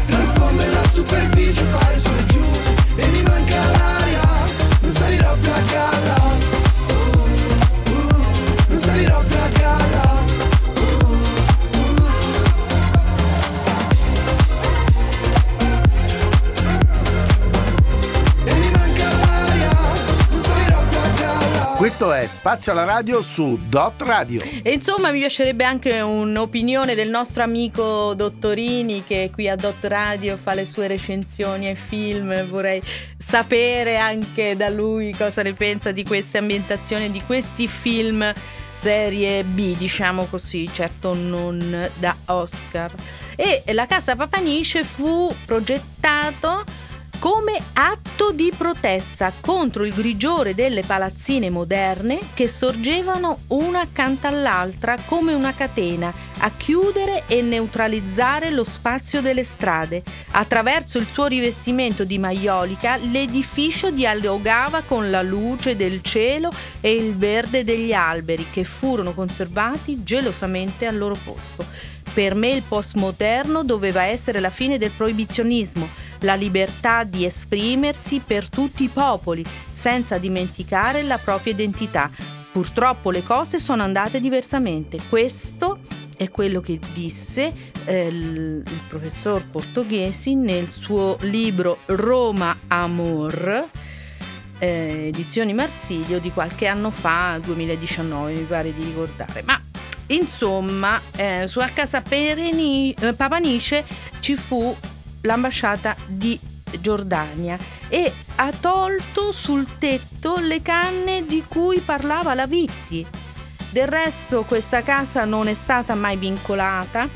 Tra 0.06 0.20
il 0.20 0.28
fondo 0.28 0.62
e 0.62 0.70
la 0.70 0.88
superficie 0.88 1.64
fare 1.64 2.00
su 2.00 2.12
e 2.12 2.26
giù 2.26 2.46
E 2.96 3.08
mi 3.08 3.22
manca 3.24 3.56
l'aria 3.56 4.22
Non 4.82 4.94
salirò 4.94 5.36
più 5.36 5.52
a 5.52 5.62
galla 5.72 6.16
Non 8.68 8.80
salirò 8.80 9.20
più 9.22 9.38
a 9.38 9.45
Questo 21.86 22.12
è 22.14 22.26
Spazio 22.26 22.72
alla 22.72 22.84
radio 22.84 23.22
su 23.22 23.60
Dot 23.70 24.02
Radio. 24.02 24.42
E 24.64 24.74
insomma 24.74 25.12
mi 25.12 25.20
piacerebbe 25.20 25.64
anche 25.64 26.02
un'opinione 26.02 26.96
del 26.96 27.12
nostro 27.12 27.44
amico 27.44 28.16
Dottorini 28.16 29.04
che 29.06 29.30
qui 29.32 29.48
a 29.48 29.56
Dot 29.56 29.84
Radio 29.84 30.36
fa 30.36 30.56
le 30.56 30.66
sue 30.66 30.88
recensioni 30.88 31.68
ai 31.68 31.76
film. 31.76 32.44
Vorrei 32.48 32.82
sapere 33.20 33.98
anche 33.98 34.56
da 34.56 34.70
lui 34.70 35.14
cosa 35.16 35.44
ne 35.44 35.54
pensa 35.54 35.92
di 35.92 36.04
queste 36.04 36.40
ambientazioni, 36.40 37.12
di 37.12 37.22
questi 37.22 37.68
film 37.68 38.34
serie 38.82 39.44
B, 39.44 39.78
diciamo 39.78 40.26
così, 40.26 40.68
certo 40.74 41.14
non 41.14 41.88
da 42.00 42.16
Oscar. 42.26 42.92
E 43.36 43.62
la 43.74 43.86
casa 43.86 44.16
Papanice 44.16 44.84
fu 44.84 45.32
progettato 45.46 46.64
come 47.20 47.60
atto 47.74 48.32
di 48.32 48.52
protesta 48.56 49.32
contro 49.42 49.86
il 49.86 49.94
grigiore 49.94 50.56
delle 50.56 50.82
palazzine 50.82 51.50
moderne 51.50 52.20
che 52.34 52.48
sorgevano 52.48 53.40
una 53.48 53.82
accanto 53.82 54.28
all'altra 54.28 54.98
come 55.06 55.34
una 55.34 55.54
catena 55.54 56.14
a 56.40 56.52
chiudere 56.52 57.24
e 57.28 57.42
neutralizzare 57.42 58.52
lo 58.52 58.64
spazio 58.64 59.22
delle 59.22 59.44
strade. 59.44 60.04
Attraverso 60.32 60.98
il 60.98 61.08
suo 61.10 61.28
rivestimento 61.28 62.04
di 62.04 62.18
maiolica 62.18 62.98
l'edificio 62.98 63.90
dialogava 63.90 64.82
con 64.82 65.10
la 65.10 65.22
luce 65.22 65.76
del 65.76 66.02
cielo 66.02 66.50
e 66.82 66.94
il 66.94 67.16
verde 67.16 67.64
degli 67.64 67.94
alberi 67.94 68.48
che 68.52 68.64
furono 68.64 69.14
conservati 69.14 70.04
gelosamente 70.04 70.86
al 70.86 70.98
loro 70.98 71.18
posto. 71.24 71.94
Per 72.16 72.34
me 72.34 72.48
il 72.52 72.64
postmoderno 72.66 73.66
doveva 73.66 74.04
essere 74.04 74.40
la 74.40 74.50
fine 74.50 74.78
del 74.78 74.92
proibizionismo, 74.92 75.86
la 76.20 76.36
libertà 76.36 77.04
di 77.04 77.26
esprimersi 77.26 78.22
per 78.26 78.48
tutti 78.48 78.86
i 78.86 78.88
popoli, 78.88 79.44
senza 79.74 80.18
dimenticare 80.18 81.04
la 81.04 81.18
propria 81.18 81.52
identità. 81.52 82.10
Purtroppo 82.54 83.12
le 83.12 83.22
cose 83.22 83.60
sono 83.60 83.84
andate 83.84 84.22
diversamente. 84.22 84.98
Questo 85.10 85.80
è 86.16 86.30
quello 86.30 86.62
che 86.62 86.80
disse 86.94 87.54
eh, 87.84 88.08
il, 88.08 88.64
professor 88.88 89.46
Portoghesi 89.50 90.36
nel 90.36 90.70
suo 90.70 91.18
libro 91.20 91.80
Roma 91.88 92.60
Amor, 92.68 93.68
eh, 94.60 95.08
edizioni 95.14 95.54
Marsilio 95.54 96.22
di 96.22 96.32
qualche 96.32 96.68
anno 96.68 96.92
fa, 96.92 97.38
2019 97.44 98.32
mi 98.32 98.44
pare 98.44 98.74
di 98.74 98.86
ricordare. 98.86 99.44
Ma 99.44 99.60
insomma, 100.08 101.02
eh, 101.16 101.46
su 101.48 101.60
a 101.60 101.70
casa 101.74 102.02
Pereni, 102.02 102.94
eh, 102.94 103.14
Papanice 103.14 103.86
ci 104.20 104.36
fu 104.36 104.76
l'ambasciata 105.22 105.96
di 106.08 106.40
Giordania 106.80 107.58
e 107.88 108.12
ha 108.36 108.52
tolto 108.52 109.32
sul 109.32 109.66
tetto 109.78 110.38
le 110.38 110.62
canne 110.62 111.26
di 111.26 111.44
cui 111.48 111.80
parlava 111.80 112.34
la 112.34 112.46
Vitti. 112.46 113.06
Del 113.70 113.88
resto 113.88 114.44
questa 114.44 114.84
casa 114.84 115.26
non 115.26 115.48
è 115.48 115.54
stata 115.54 115.96
mai 115.96 116.18
vincolata 116.18 117.08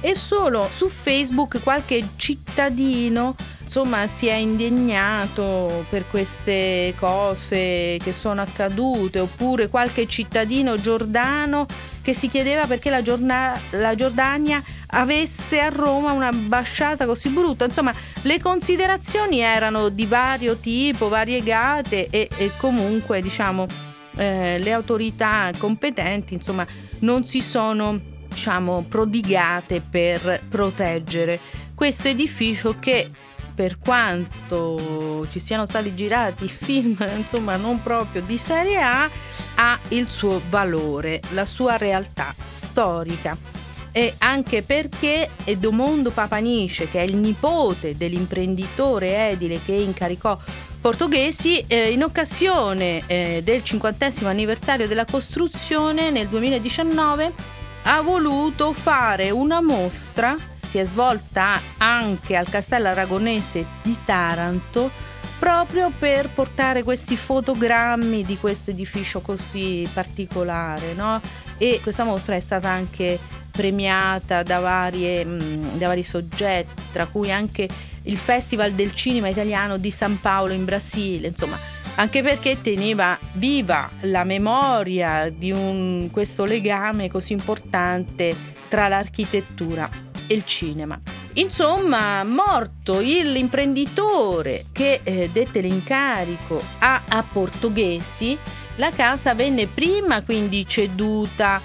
e 0.00 0.14
solo 0.14 0.68
su 0.74 0.88
Facebook 0.88 1.62
qualche 1.62 2.10
cittadino 2.16 3.34
insomma 3.66 4.06
si 4.06 4.28
è 4.28 4.34
indegnato 4.34 5.84
per 5.90 6.04
queste 6.08 6.94
cose 6.96 7.98
che 8.02 8.14
sono 8.16 8.40
accadute 8.40 9.18
oppure 9.18 9.68
qualche 9.68 10.06
cittadino 10.06 10.76
giordano 10.76 11.66
che 12.00 12.14
si 12.14 12.28
chiedeva 12.28 12.66
perché 12.66 12.88
la, 12.88 13.02
giorna- 13.02 13.58
la 13.70 13.96
Giordania 13.96 14.62
avesse 14.90 15.58
a 15.58 15.70
Roma 15.70 16.12
un'ambasciata 16.12 17.04
così 17.04 17.28
brutta. 17.30 17.64
Insomma, 17.64 17.92
le 18.22 18.40
considerazioni 18.40 19.40
erano 19.40 19.88
di 19.88 20.06
vario 20.06 20.56
tipo, 20.56 21.08
variegate 21.08 22.06
e, 22.08 22.28
e 22.36 22.52
comunque, 22.58 23.20
diciamo, 23.20 23.66
eh, 24.16 24.58
le 24.60 24.72
autorità 24.72 25.50
competenti, 25.58 26.34
insomma, 26.34 26.64
non 27.00 27.26
si 27.26 27.40
sono, 27.40 28.00
diciamo, 28.28 28.86
prodigate 28.88 29.80
per 29.80 30.42
proteggere 30.48 31.40
questo 31.74 32.06
edificio 32.06 32.78
che 32.78 33.10
per 33.56 33.78
quanto 33.78 35.26
ci 35.30 35.40
siano 35.40 35.64
stati 35.64 35.94
girati 35.94 36.46
film, 36.46 36.96
insomma, 37.16 37.56
non 37.56 37.82
proprio 37.82 38.20
di 38.20 38.36
serie 38.36 38.80
A, 38.80 39.10
ha 39.56 39.78
il 39.88 40.06
suo 40.08 40.40
valore, 40.50 41.20
la 41.30 41.46
sua 41.46 41.76
realtà 41.78 42.34
storica. 42.50 43.36
E 43.90 44.14
anche 44.18 44.62
perché 44.62 45.30
Edomondo 45.44 46.10
Papanice, 46.10 46.88
che 46.90 47.00
è 47.00 47.02
il 47.02 47.16
nipote 47.16 47.96
dell'imprenditore 47.96 49.30
edile 49.30 49.58
che 49.64 49.72
incaricò 49.72 50.38
Portoghesi, 50.78 51.64
eh, 51.66 51.90
in 51.90 52.04
occasione 52.04 53.02
eh, 53.06 53.40
del 53.42 53.64
cinquantesimo 53.64 54.28
anniversario 54.28 54.86
della 54.86 55.06
costruzione 55.06 56.10
nel 56.10 56.28
2019 56.28 57.32
ha 57.88 58.00
voluto 58.02 58.72
fare 58.72 59.30
una 59.30 59.62
mostra, 59.62 60.36
si 60.66 60.78
è 60.78 60.84
svolta 60.84 61.60
anche 61.78 62.36
al 62.36 62.48
Castello 62.48 62.88
Aragonese 62.88 63.64
di 63.82 63.96
Taranto, 64.04 64.90
proprio 65.38 65.92
per 65.96 66.28
portare 66.28 66.82
questi 66.82 67.16
fotogrammi 67.16 68.24
di 68.24 68.36
questo 68.36 68.70
edificio 68.70 69.20
così 69.20 69.88
particolare, 69.92 70.92
no? 70.94 71.20
E 71.58 71.80
questa 71.82 72.04
mostra 72.04 72.34
è 72.34 72.40
stata 72.40 72.68
anche 72.68 73.18
premiata 73.50 74.42
da, 74.42 74.58
varie, 74.58 75.24
mh, 75.24 75.78
da 75.78 75.86
vari 75.86 76.02
soggetti, 76.02 76.82
tra 76.92 77.06
cui 77.06 77.30
anche 77.30 77.68
il 78.02 78.16
Festival 78.16 78.72
del 78.72 78.94
Cinema 78.94 79.28
Italiano 79.28 79.78
di 79.78 79.90
San 79.90 80.20
Paolo 80.20 80.52
in 80.52 80.64
Brasile, 80.64 81.28
insomma, 81.28 81.58
anche 81.96 82.22
perché 82.22 82.60
teneva 82.60 83.18
viva 83.32 83.90
la 84.02 84.24
memoria 84.24 85.30
di 85.30 85.50
un, 85.50 86.08
questo 86.12 86.44
legame 86.44 87.10
così 87.10 87.32
importante 87.32 88.34
tra 88.68 88.88
l'architettura 88.88 89.88
e 90.26 90.34
il 90.34 90.44
cinema. 90.44 91.00
Insomma, 91.34 92.24
morto 92.24 93.00
l'imprenditore 93.00 94.66
che 94.72 95.00
eh, 95.02 95.28
dette 95.32 95.60
l'incarico 95.60 96.62
a, 96.78 97.02
a 97.08 97.22
portoghesi, 97.22 98.36
la 98.76 98.90
casa 98.90 99.34
venne 99.34 99.66
prima 99.66 100.22
quindi 100.22 100.66
ceduta 100.66 101.60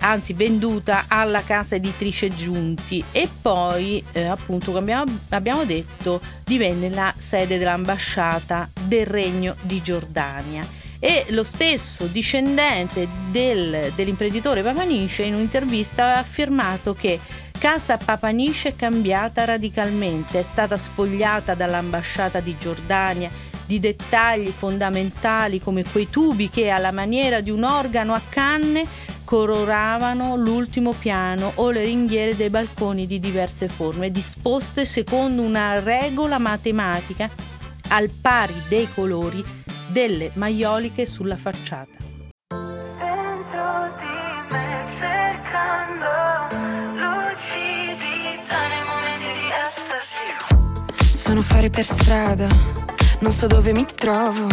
anzi 0.00 0.32
venduta 0.32 1.04
alla 1.08 1.42
casa 1.42 1.74
editrice 1.74 2.28
Giunti 2.34 3.02
e 3.12 3.28
poi 3.40 4.02
eh, 4.12 4.24
appunto 4.24 4.72
come 4.72 4.92
abbiamo, 4.92 5.18
abbiamo 5.30 5.64
detto 5.64 6.20
divenne 6.44 6.88
la 6.88 7.12
sede 7.16 7.58
dell'ambasciata 7.58 8.68
del 8.86 9.06
regno 9.06 9.56
di 9.62 9.82
Giordania 9.82 10.66
e 10.98 11.26
lo 11.30 11.42
stesso 11.42 12.06
discendente 12.06 13.08
del, 13.30 13.92
dell'imprenditore 13.94 14.62
Papanice 14.62 15.22
in 15.22 15.34
un'intervista 15.34 16.14
ha 16.14 16.18
affermato 16.18 16.94
che 16.94 17.18
Casa 17.60 17.98
Papanice 17.98 18.70
è 18.70 18.74
cambiata 18.74 19.44
radicalmente, 19.44 20.38
è 20.38 20.42
stata 20.42 20.78
spogliata 20.78 21.52
dall'ambasciata 21.52 22.40
di 22.40 22.56
Giordania 22.58 23.28
di 23.66 23.78
dettagli 23.78 24.48
fondamentali 24.48 25.60
come 25.60 25.84
quei 25.84 26.08
tubi 26.08 26.48
che 26.48 26.70
alla 26.70 26.90
maniera 26.90 27.42
di 27.42 27.50
un 27.50 27.64
organo 27.64 28.14
a 28.14 28.22
canne 28.26 28.86
coloravano 29.24 30.36
l'ultimo 30.36 30.92
piano 30.92 31.52
o 31.56 31.68
le 31.68 31.84
ringhiere 31.84 32.34
dei 32.34 32.48
balconi 32.48 33.06
di 33.06 33.20
diverse 33.20 33.68
forme, 33.68 34.10
disposte 34.10 34.86
secondo 34.86 35.42
una 35.42 35.80
regola 35.80 36.38
matematica 36.38 37.28
al 37.88 38.08
pari 38.08 38.54
dei 38.70 38.88
colori 38.94 39.44
delle 39.88 40.30
maioliche 40.32 41.04
sulla 41.04 41.36
facciata. 41.36 41.98
Dentro 42.48 43.92
di 43.98 44.50
me 44.50 44.86
cercando 44.98 46.19
Sono 51.30 51.42
fuori 51.42 51.70
per 51.70 51.84
strada, 51.84 52.48
non 53.20 53.30
so 53.30 53.46
dove 53.46 53.72
mi 53.72 53.86
trovo. 53.94 54.48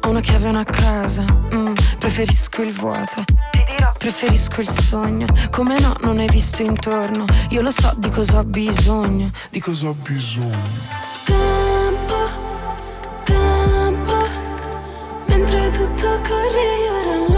Ho 0.00 0.08
una 0.08 0.20
chiave 0.20 0.46
e 0.46 0.48
una 0.48 0.64
casa, 0.64 1.22
mm, 1.54 1.74
preferisco 1.98 2.62
il 2.62 2.72
vuoto. 2.72 3.24
Preferisco 3.98 4.62
il 4.62 4.70
sogno, 4.70 5.26
come 5.50 5.78
no, 5.78 5.94
non 6.00 6.18
hai 6.18 6.28
visto 6.30 6.62
intorno. 6.62 7.26
Io 7.50 7.60
lo 7.60 7.70
so 7.70 7.92
di 7.98 8.08
cosa 8.08 8.38
ho 8.38 8.44
bisogno. 8.44 9.30
Di 9.50 9.60
cosa 9.60 9.88
ho 9.88 9.96
bisogno? 10.00 10.56
Tempo, 11.26 12.16
tempo, 13.24 14.26
mentre 15.26 15.70
tutto 15.70 16.20
corre 16.26 16.62
io 16.86 17.04
rallento. 17.04 17.37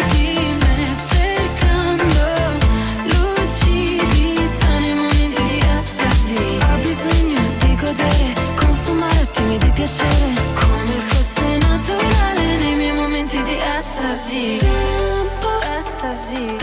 attimi 9.51 9.57
di 9.57 9.69
piacere, 9.71 10.33
come 10.53 10.97
fosse 10.97 11.57
naturale 11.57 12.57
nei 12.57 12.75
miei 12.75 12.93
momenti 12.93 13.41
di 13.43 13.57
estasi. 13.77 14.57
Tempo, 14.57 15.49
estasi, 15.79 16.55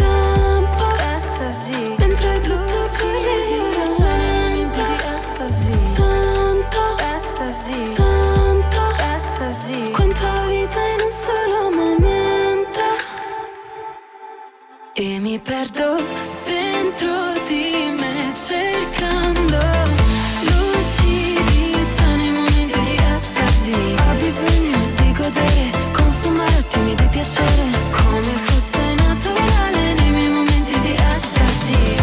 godere, 25.28 25.70
consumare 25.92 26.64
di 26.70 27.06
piacere, 27.10 27.70
come 27.90 28.22
fosse 28.22 28.94
naturale 28.94 29.94
nei 29.94 30.10
miei 30.10 30.30
momenti 30.30 30.78
di 30.80 30.94
estasi. 30.94 31.96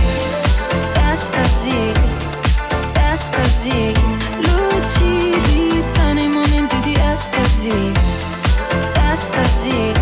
Estasi, 1.12 1.94
estasi, 3.12 3.94
lucidità 4.42 6.14
nei 6.14 6.28
momenti 6.28 6.80
di 6.82 6.96
estasi. 7.00 7.92
Estasi, 9.12 9.94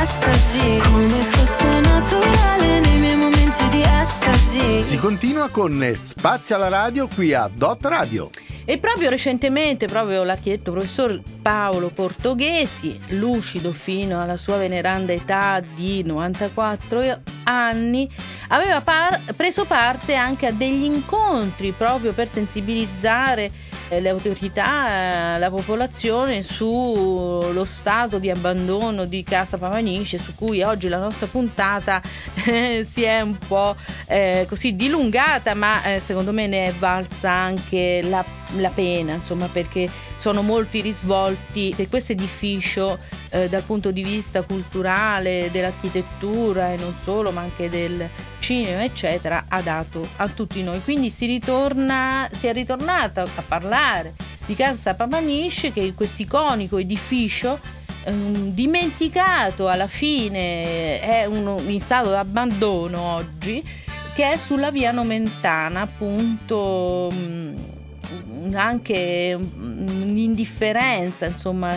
estasi, 0.00 0.78
come 0.84 1.08
fosse 1.08 1.80
naturale 1.80 2.80
nei 2.80 2.98
miei 2.98 3.16
momenti 3.16 3.68
di 3.70 3.82
estasi. 3.82 4.84
Si 4.84 4.98
continua 4.98 5.48
con 5.48 5.92
Spazio 5.96 6.54
alla 6.54 6.68
radio 6.68 7.08
qui 7.08 7.32
a 7.32 7.50
Dot 7.52 7.84
Radio. 7.84 8.30
E 8.66 8.78
proprio 8.78 9.10
recentemente, 9.10 9.86
proprio 9.86 10.24
l'architetto 10.24 10.72
professor 10.72 11.20
Paolo 11.42 11.90
Portoghesi, 11.90 12.98
lucido 13.08 13.72
fino 13.72 14.22
alla 14.22 14.38
sua 14.38 14.56
veneranda 14.56 15.12
età 15.12 15.60
di 15.60 16.02
94 16.02 17.20
anni, 17.44 18.10
aveva 18.48 18.80
par- 18.80 19.20
preso 19.36 19.66
parte 19.66 20.14
anche 20.14 20.46
a 20.46 20.52
degli 20.52 20.84
incontri 20.84 21.72
proprio 21.72 22.14
per 22.14 22.30
sensibilizzare 22.32 23.50
le 23.88 24.08
autorità, 24.08 25.34
eh, 25.34 25.38
la 25.38 25.50
popolazione 25.50 26.42
sullo 26.42 27.64
stato 27.64 28.18
di 28.18 28.30
abbandono 28.30 29.04
di 29.04 29.22
Casa 29.22 29.58
Pavanice, 29.58 30.18
su 30.18 30.34
cui 30.34 30.62
oggi 30.62 30.88
la 30.88 30.98
nostra 30.98 31.26
puntata 31.26 32.00
eh, 32.46 32.86
si 32.90 33.02
è 33.02 33.20
un 33.20 33.36
po' 33.38 33.76
eh, 34.06 34.46
così 34.48 34.74
dilungata, 34.74 35.54
ma 35.54 35.82
eh, 35.84 36.00
secondo 36.00 36.32
me 36.32 36.46
ne 36.46 36.66
è 36.66 36.72
valsa 36.72 37.30
anche 37.30 38.02
la, 38.02 38.24
la 38.56 38.70
pena, 38.70 39.14
insomma, 39.14 39.48
perché 39.48 39.88
sono 40.18 40.42
molti 40.42 40.80
risvolti 40.80 41.74
che 41.74 41.88
questo 41.88 42.12
edificio 42.12 42.98
eh, 43.28 43.48
dal 43.48 43.62
punto 43.62 43.90
di 43.90 44.02
vista 44.02 44.42
culturale, 44.42 45.50
dell'architettura 45.52 46.72
e 46.72 46.76
non 46.76 46.94
solo, 47.04 47.30
ma 47.30 47.42
anche 47.42 47.68
del 47.68 48.08
cinema, 48.44 48.84
eccetera, 48.84 49.46
ha 49.48 49.62
dato 49.62 50.06
a 50.16 50.28
tutti 50.28 50.62
noi. 50.62 50.82
Quindi 50.82 51.08
si 51.08 51.24
ritorna, 51.24 52.28
si 52.30 52.46
è 52.46 52.52
ritornata 52.52 53.22
a 53.22 53.42
parlare 53.46 54.14
di 54.44 54.54
Casa 54.54 54.94
Pavanice, 54.94 55.72
che 55.72 55.86
è 55.86 55.94
questo 55.94 56.20
iconico 56.22 56.76
edificio 56.76 57.58
ehm, 58.04 58.50
dimenticato 58.50 59.68
alla 59.68 59.86
fine, 59.86 61.00
è 61.00 61.24
uno, 61.24 61.58
in 61.66 61.80
stato 61.80 62.10
di 62.10 62.16
abbandono 62.16 63.00
oggi, 63.00 63.66
che 64.14 64.32
è 64.32 64.36
sulla 64.36 64.70
via 64.70 64.92
Nomentana, 64.92 65.80
appunto 65.80 67.10
mh, 67.10 68.52
anche 68.52 69.38
un'indifferenza, 69.40 71.24
insomma, 71.24 71.74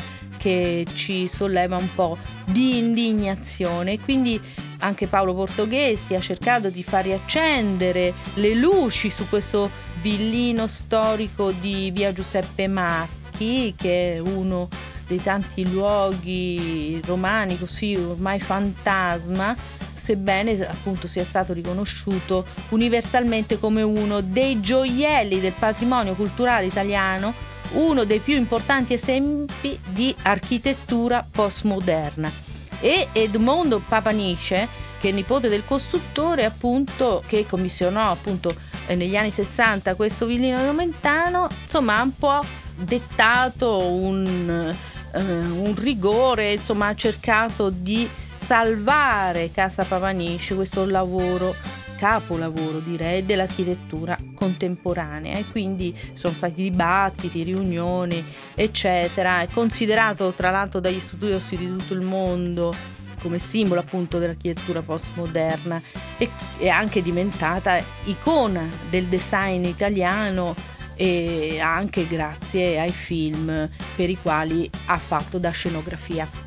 che 0.47 0.85
ci 0.93 1.27
solleva 1.27 1.75
un 1.75 1.93
po' 1.93 2.17
di 2.45 2.77
indignazione. 2.77 3.99
Quindi 3.99 4.39
anche 4.79 5.07
Paolo 5.07 5.33
Portoghesi 5.33 6.15
ha 6.15 6.21
cercato 6.21 6.69
di 6.69 6.83
far 6.83 7.03
riaccendere 7.03 8.13
le 8.35 8.53
luci 8.53 9.09
su 9.09 9.27
questo 9.27 9.69
villino 9.99 10.65
storico 10.67 11.51
di 11.51 11.91
via 11.91 12.13
Giuseppe 12.13 12.67
Macchi, 12.67 13.75
che 13.75 14.13
è 14.13 14.19
uno 14.19 14.69
dei 15.05 15.21
tanti 15.21 15.69
luoghi 15.69 17.01
romani 17.05 17.59
così 17.59 17.95
ormai 17.95 18.39
fantasma, 18.39 19.53
sebbene 19.93 20.65
appunto 20.65 21.07
sia 21.07 21.25
stato 21.25 21.51
riconosciuto 21.51 22.45
universalmente 22.69 23.59
come 23.59 23.81
uno 23.81 24.21
dei 24.21 24.61
gioielli 24.61 25.41
del 25.41 25.53
patrimonio 25.59 26.13
culturale 26.13 26.67
italiano, 26.67 27.33
uno 27.73 28.03
dei 28.03 28.19
più 28.19 28.35
importanti 28.35 28.93
esempi 28.93 29.79
di 29.89 30.13
architettura 30.23 31.25
postmoderna. 31.29 32.31
E 32.79 33.07
Edmondo 33.11 33.79
Papanice, 33.79 34.67
che 34.99 35.09
è 35.09 35.11
nipote 35.11 35.49
del 35.49 35.65
costruttore, 35.65 36.45
appunto, 36.45 37.23
che 37.25 37.45
commissionò 37.47 38.11
appunto 38.11 38.55
eh, 38.87 38.95
negli 38.95 39.15
anni 39.15 39.31
60 39.31 39.95
questo 39.95 40.25
villino 40.25 40.63
romentano, 40.63 41.47
insomma 41.63 41.97
ha 41.97 42.03
un 42.03 42.15
po' 42.15 42.39
dettato 42.75 43.83
un, 43.85 44.73
eh, 45.13 45.19
un 45.19 45.73
rigore, 45.75 46.53
insomma 46.53 46.87
ha 46.87 46.95
cercato 46.95 47.69
di 47.69 48.07
salvare 48.37 49.51
Casa 49.51 49.83
Pavanice, 49.83 50.55
questo 50.55 50.85
lavoro 50.85 51.55
capolavoro 51.97 52.79
direi 52.79 53.25
dell'architettura 53.25 54.17
contemporanea 54.37 55.37
e 55.37 55.45
quindi 55.49 55.95
sono 56.13 56.33
stati 56.33 56.69
dibattiti, 56.69 57.43
riunioni 57.43 58.23
eccetera, 58.53 59.41
è 59.41 59.47
considerato 59.51 60.31
tra 60.31 60.51
l'altro 60.51 60.79
dagli 60.79 60.99
studiosi 60.99 61.57
di 61.57 61.67
tutto 61.67 61.93
il 61.93 62.01
mondo 62.01 62.73
come 63.21 63.39
simbolo 63.39 63.79
appunto 63.79 64.19
dell'architettura 64.19 64.81
postmoderna 64.81 65.81
e 66.17 66.29
è 66.57 66.67
anche 66.67 67.01
diventata 67.01 67.81
icona 68.05 68.67
del 68.89 69.05
design 69.05 69.65
italiano 69.65 70.55
e 70.95 71.59
anche 71.59 72.07
grazie 72.07 72.79
ai 72.79 72.91
film 72.91 73.69
per 73.95 74.09
i 74.09 74.17
quali 74.21 74.69
ha 74.85 74.97
fatto 74.97 75.37
da 75.37 75.51
scenografia. 75.51 76.46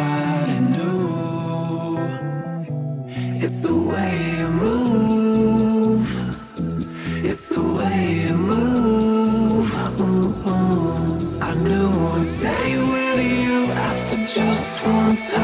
the 3.71 3.77
way 3.91 4.15
you 4.39 4.47
move. 4.47 6.09
It's 7.23 7.49
the 7.55 7.63
way 7.77 7.99
you 8.27 8.35
move. 8.35 9.69
Ooh. 10.01 11.41
I 11.49 11.53
knew 11.65 11.89
I'd 12.15 12.25
stay 12.25 12.67
with 12.93 13.19
you 13.43 13.57
after 13.87 14.17
just 14.25 14.85
one 14.85 15.15
touch. 15.15 15.40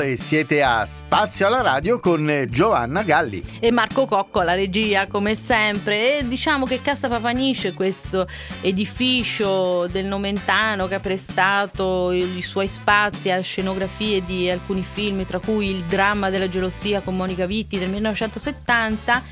E 0.00 0.16
siete 0.16 0.62
a 0.62 0.84
Spazio 0.86 1.46
alla 1.46 1.60
Radio 1.60 2.00
con 2.00 2.46
Giovanna 2.48 3.02
Galli. 3.02 3.42
e 3.60 3.70
Marco 3.70 4.06
Cocco 4.06 4.40
alla 4.40 4.54
regia 4.54 5.06
come 5.06 5.34
sempre 5.34 6.18
e 6.18 6.28
diciamo 6.28 6.64
che 6.64 6.80
Casa 6.80 7.08
Papanice 7.08 7.74
questo 7.74 8.26
edificio 8.62 9.86
del 9.88 10.06
Nomentano 10.06 10.88
che 10.88 10.94
ha 10.94 11.00
prestato 11.00 12.12
i 12.12 12.42
suoi 12.42 12.68
spazi 12.68 13.30
a 13.30 13.40
scenografie 13.40 14.24
di 14.24 14.50
alcuni 14.50 14.84
film 14.90 15.26
tra 15.26 15.38
cui 15.38 15.68
il 15.68 15.84
dramma 15.84 16.30
della 16.30 16.48
gelosia 16.48 17.00
con 17.00 17.16
Monica 17.16 17.46
Vitti 17.46 17.78
del 17.78 17.90
1970 17.90 19.22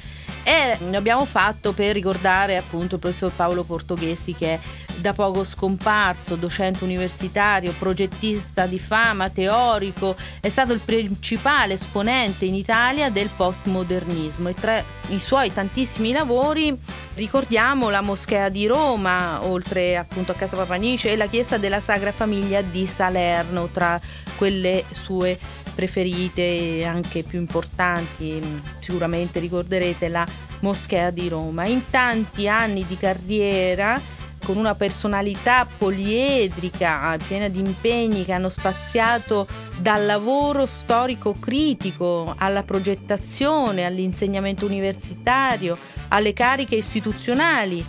e 0.42 0.78
ne 0.81 0.96
abbiamo 0.96 1.24
fatto 1.24 1.72
per 1.72 1.92
ricordare 1.94 2.57
appunto 2.57 2.94
il 2.94 3.00
professor 3.00 3.33
Paolo 3.35 3.64
Portoghesi 3.64 4.35
che 4.35 4.54
è 4.54 4.61
da 5.00 5.12
poco 5.12 5.44
scomparso, 5.44 6.37
docente 6.37 6.84
universitario, 6.84 7.72
progettista 7.78 8.66
di 8.66 8.78
fama, 8.78 9.30
teorico, 9.30 10.16
è 10.40 10.48
stato 10.48 10.72
il 10.72 10.80
principale 10.80 11.74
esponente 11.74 12.44
in 12.44 12.54
Italia 12.54 13.11
del 13.11 13.30
postmodernismo 13.34 14.48
e 14.48 14.54
tra 14.54 14.82
i 15.08 15.20
suoi 15.20 15.52
tantissimi 15.52 16.12
lavori 16.12 16.76
ricordiamo 17.14 17.90
la 17.90 18.00
Moschea 18.00 18.48
di 18.48 18.66
Roma, 18.66 19.44
oltre 19.44 19.96
appunto 19.96 20.32
a 20.32 20.34
Casa 20.34 20.56
Papanice 20.56 21.12
e 21.12 21.16
la 21.16 21.26
chiesa 21.26 21.58
della 21.58 21.80
Sagra 21.80 22.12
Famiglia 22.12 22.62
di 22.62 22.87
Salerno, 22.87 23.66
tra 23.66 24.00
quelle 24.37 24.84
sue 24.90 25.38
preferite 25.74 26.42
e 26.42 26.84
anche 26.84 27.22
più 27.22 27.38
importanti. 27.38 28.40
Sicuramente 28.78 29.40
ricorderete 29.40 30.08
la 30.08 30.26
Moschea 30.61 31.11
di 31.11 31.28
Roma. 31.28 31.66
In 31.66 31.88
tanti 31.90 32.48
anni 32.48 32.84
di 32.87 32.96
carriera 32.96 34.00
con 34.48 34.56
una 34.56 34.74
personalità 34.74 35.66
poliedrica, 35.66 37.18
piena 37.26 37.48
di 37.48 37.58
impegni 37.58 38.24
che 38.24 38.32
hanno 38.32 38.48
spaziato 38.48 39.46
dal 39.78 40.06
lavoro 40.06 40.64
storico 40.64 41.34
critico 41.34 42.34
alla 42.38 42.62
progettazione, 42.62 43.84
all'insegnamento 43.84 44.64
universitario, 44.64 45.76
alle 46.08 46.32
cariche 46.32 46.76
istituzionali 46.76 47.84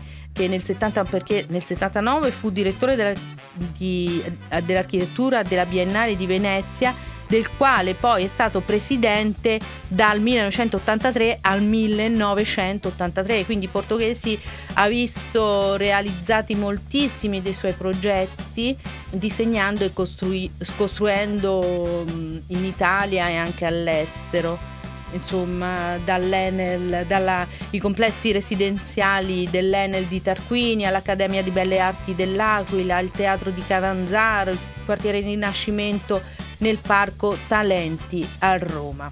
nel 0.48 0.63
70 0.63 1.04
perché 1.04 1.45
nel 1.50 1.63
79 1.63 2.32
fu 2.32 2.50
direttore 2.50 2.95
della, 2.95 3.13
di, 3.54 4.24
dell'architettura 4.63 5.43
della 5.43 5.65
Biennale 5.65 6.15
di 6.15 6.26
Venezia 6.26 6.93
del 7.30 7.48
quale 7.56 7.94
poi 7.94 8.26
è 8.26 8.28
stato 8.28 8.60
presidente 8.60 9.60
dal 9.88 10.20
1983 10.20 11.38
al 11.42 11.62
1983, 11.62 13.46
quindi 13.46 13.68
Portoghesi 13.68 14.38
ha 14.74 14.88
visto 14.88 15.76
realizzati 15.78 16.56
moltissimi 16.56 17.44
dei 17.44 17.54
suoi 17.54 17.74
progetti 17.74 18.76
disegnando 19.12 19.84
e 19.84 19.94
costrui- 19.94 20.52
costruendo 20.76 22.04
in 22.48 22.65
Italia 22.65 23.30
e 23.30 23.36
anche 23.36 23.65
all'estero. 23.65 24.78
Insomma 25.12 25.98
dall'Enel, 26.06 27.06
dai 27.08 27.80
complessi 27.80 28.32
residenziali 28.32 29.48
dell'Enel 29.50 30.06
di 30.06 30.22
Tarquini 30.22 30.86
all'Accademia 30.86 31.42
di 31.42 31.50
Belle 31.50 31.80
Arti 31.80 32.13
dell'Aquila, 32.13 33.00
il 33.00 33.10
Teatro 33.10 33.50
di 33.50 33.63
Catanzaro, 33.65 34.52
il 34.52 34.60
quartiere 34.86 35.20
Rinascimento 35.20 36.22
nel 36.60 36.78
Parco 36.78 37.38
Talenti 37.48 38.28
a 38.39 38.58
Roma. 38.58 39.12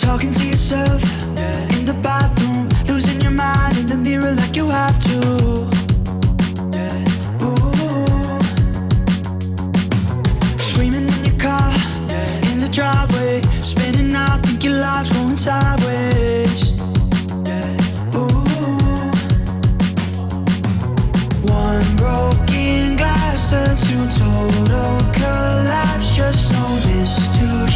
Talking 0.00 0.32
to 0.32 0.46
yourself 0.46 1.02
in 1.70 1.84
the 1.84 1.94
bathroom, 2.00 2.68
losing 2.86 3.20
your 3.20 3.30
mind 3.30 3.78
in 3.78 3.86
the 3.86 3.96
mirror 3.96 4.32
like 4.32 4.56
you 4.56 4.68
have 4.68 4.98
to. 4.98 5.41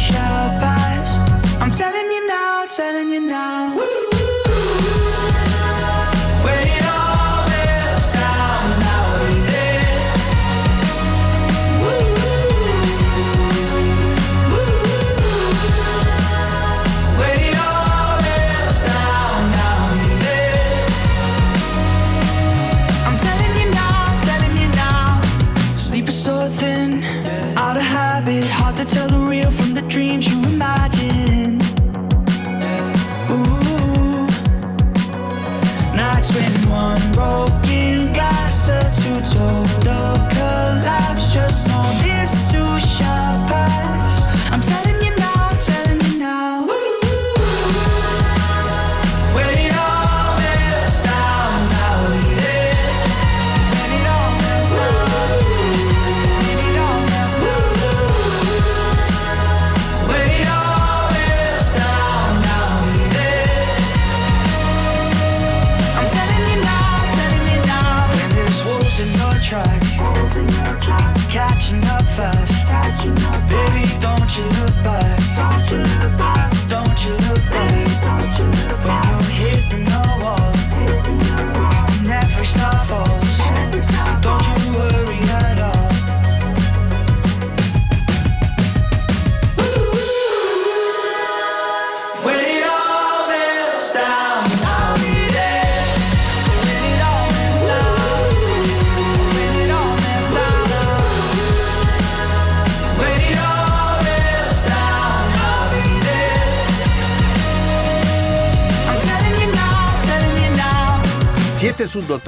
Shall 0.07 0.49
pass. 0.59 1.19
I'm 1.61 1.69
telling 1.69 2.07
you 2.15 2.27
now, 2.27 2.65
telling 2.67 3.09
you 3.09 3.21
now. 3.21 3.75
When 3.75 3.96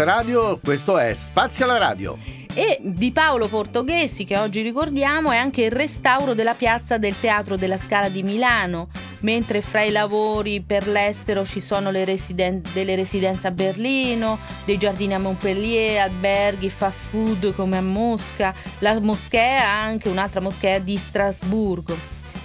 Radio, 0.03 0.59
questo 0.63 0.97
è 0.97 1.13
Spazio 1.13 1.65
alla 1.65 1.77
Radio. 1.77 2.17
E 2.53 2.79
di 2.81 3.11
Paolo 3.11 3.47
Portoghesi, 3.47 4.23
che 4.23 4.37
oggi 4.37 4.61
ricordiamo, 4.61 5.31
è 5.31 5.37
anche 5.37 5.63
il 5.63 5.71
restauro 5.71 6.33
della 6.33 6.53
piazza 6.53 6.97
del 6.97 7.19
Teatro 7.19 7.57
della 7.57 7.77
Scala 7.77 8.09
di 8.09 8.23
Milano, 8.23 8.89
mentre 9.19 9.61
fra 9.61 9.83
i 9.83 9.91
lavori 9.91 10.61
per 10.61 10.87
l'estero 10.87 11.45
ci 11.45 11.59
sono 11.59 11.91
residen- 11.91 12.61
delle 12.73 12.95
residenze 12.95 13.47
a 13.47 13.51
Berlino, 13.51 14.39
dei 14.65 14.77
giardini 14.77 15.13
a 15.13 15.19
Montpellier, 15.19 16.01
alberghi, 16.01 16.69
fast 16.69 17.07
food 17.09 17.53
come 17.53 17.77
a 17.77 17.81
Mosca, 17.81 18.53
la 18.79 18.99
moschea, 18.99 19.67
anche 19.69 20.09
un'altra 20.09 20.39
moschea 20.39 20.79
di 20.79 20.97
Strasburgo. 20.97 21.95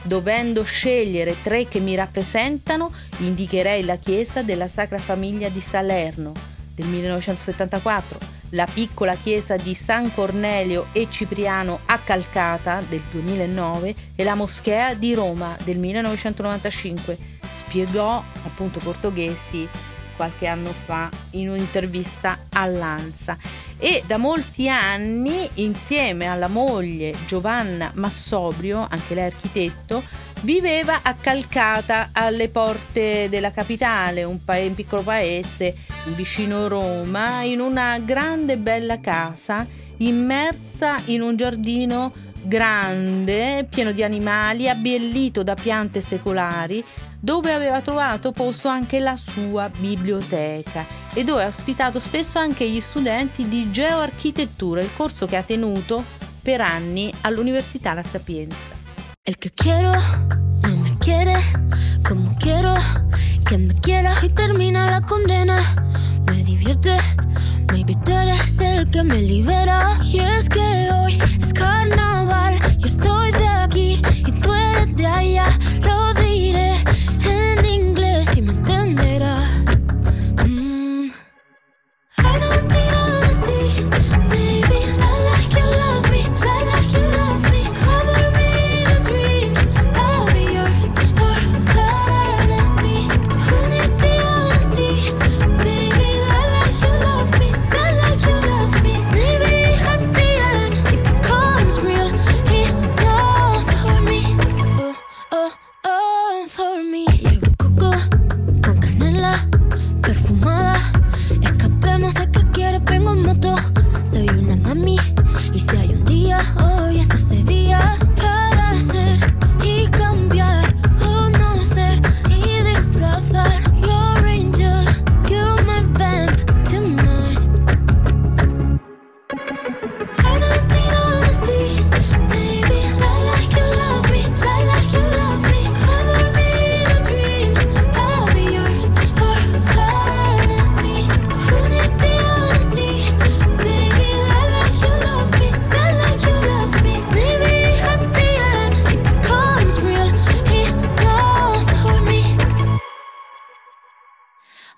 Dovendo 0.02 0.64
scegliere 0.64 1.36
tre 1.42 1.66
che 1.66 1.80
mi 1.80 1.94
rappresentano, 1.94 2.92
indicherei 3.18 3.84
la 3.84 3.96
chiesa 3.96 4.42
della 4.42 4.68
Sacra 4.68 4.98
Famiglia 4.98 5.48
di 5.48 5.60
Salerno 5.60 6.53
del 6.74 6.86
1974, 6.86 8.18
la 8.50 8.66
piccola 8.72 9.14
chiesa 9.14 9.56
di 9.56 9.74
San 9.74 10.12
Cornelio 10.12 10.86
e 10.92 11.06
Cipriano 11.10 11.80
a 11.86 11.98
Calcata 11.98 12.80
del 12.88 13.02
2009 13.10 13.94
e 14.14 14.24
la 14.24 14.34
moschea 14.34 14.94
di 14.94 15.14
Roma 15.14 15.56
del 15.64 15.78
1995. 15.78 17.16
Spiegò 17.66 18.22
appunto 18.44 18.78
Portoghesi 18.78 19.68
qualche 20.16 20.46
anno 20.46 20.72
fa 20.72 21.08
in 21.30 21.48
un'intervista 21.48 22.38
all'Ansa 22.52 23.36
e 23.84 24.02
da 24.06 24.16
molti 24.16 24.66
anni 24.66 25.46
insieme 25.56 26.24
alla 26.24 26.48
moglie 26.48 27.12
Giovanna 27.26 27.90
Massobrio, 27.96 28.86
anche 28.88 29.14
lei 29.14 29.26
architetto, 29.26 30.02
viveva 30.40 31.00
a 31.02 31.12
Calcata 31.12 32.08
alle 32.12 32.48
porte 32.48 33.28
della 33.28 33.50
capitale, 33.50 34.24
un, 34.24 34.42
pa- 34.42 34.56
un 34.56 34.74
piccolo 34.74 35.02
paese 35.02 35.76
vicino 36.14 36.66
Roma, 36.66 37.42
in 37.42 37.60
una 37.60 37.98
grande 37.98 38.56
bella 38.56 39.00
casa 39.00 39.66
immersa 39.98 41.02
in 41.06 41.20
un 41.20 41.36
giardino 41.36 42.10
grande, 42.40 43.66
pieno 43.68 43.92
di 43.92 44.02
animali, 44.02 44.66
abbellito 44.66 45.42
da 45.42 45.54
piante 45.54 46.00
secolari, 46.00 46.82
dove 47.24 47.54
aveva 47.54 47.80
trovato 47.80 48.32
posto 48.32 48.68
anche 48.68 49.00
la 49.00 49.16
sua 49.16 49.70
biblioteca 49.70 50.84
e 51.14 51.24
dove 51.24 51.44
ha 51.44 51.46
ospitato 51.46 51.98
spesso 51.98 52.38
anche 52.38 52.68
gli 52.68 52.82
studenti 52.82 53.48
di 53.48 53.70
geoarchitettura, 53.70 54.82
il 54.82 54.90
corso 54.94 55.24
che 55.24 55.36
ha 55.36 55.42
tenuto 55.42 56.04
per 56.42 56.60
anni 56.60 57.10
all'Università 57.22 57.94
La 57.94 58.02
Sapienza. 58.02 58.58
El 59.22 59.38
que 59.38 59.50
quiero 59.54 59.90
no 59.90 60.76
me 60.76 60.98
quiere 60.98 61.34
como 62.06 62.36
quiero 62.38 62.74
que 63.48 63.56
me 63.56 63.72
quiera 63.72 64.12
y 64.20 64.28
termina 64.28 64.90
la 64.90 65.00
condena. 65.00 65.58
Me 66.26 66.44
divierte, 66.44 66.94
maybe 67.72 67.94
tú 68.04 68.12
eres 68.12 68.60
el 68.60 68.86
que 68.90 69.02
me 69.02 69.22
libera. 69.22 69.96
Y 70.02 70.18
es 70.18 70.50
que 70.50 70.90
hoy 70.92 71.18
es 71.40 71.54
carnaval, 71.54 72.03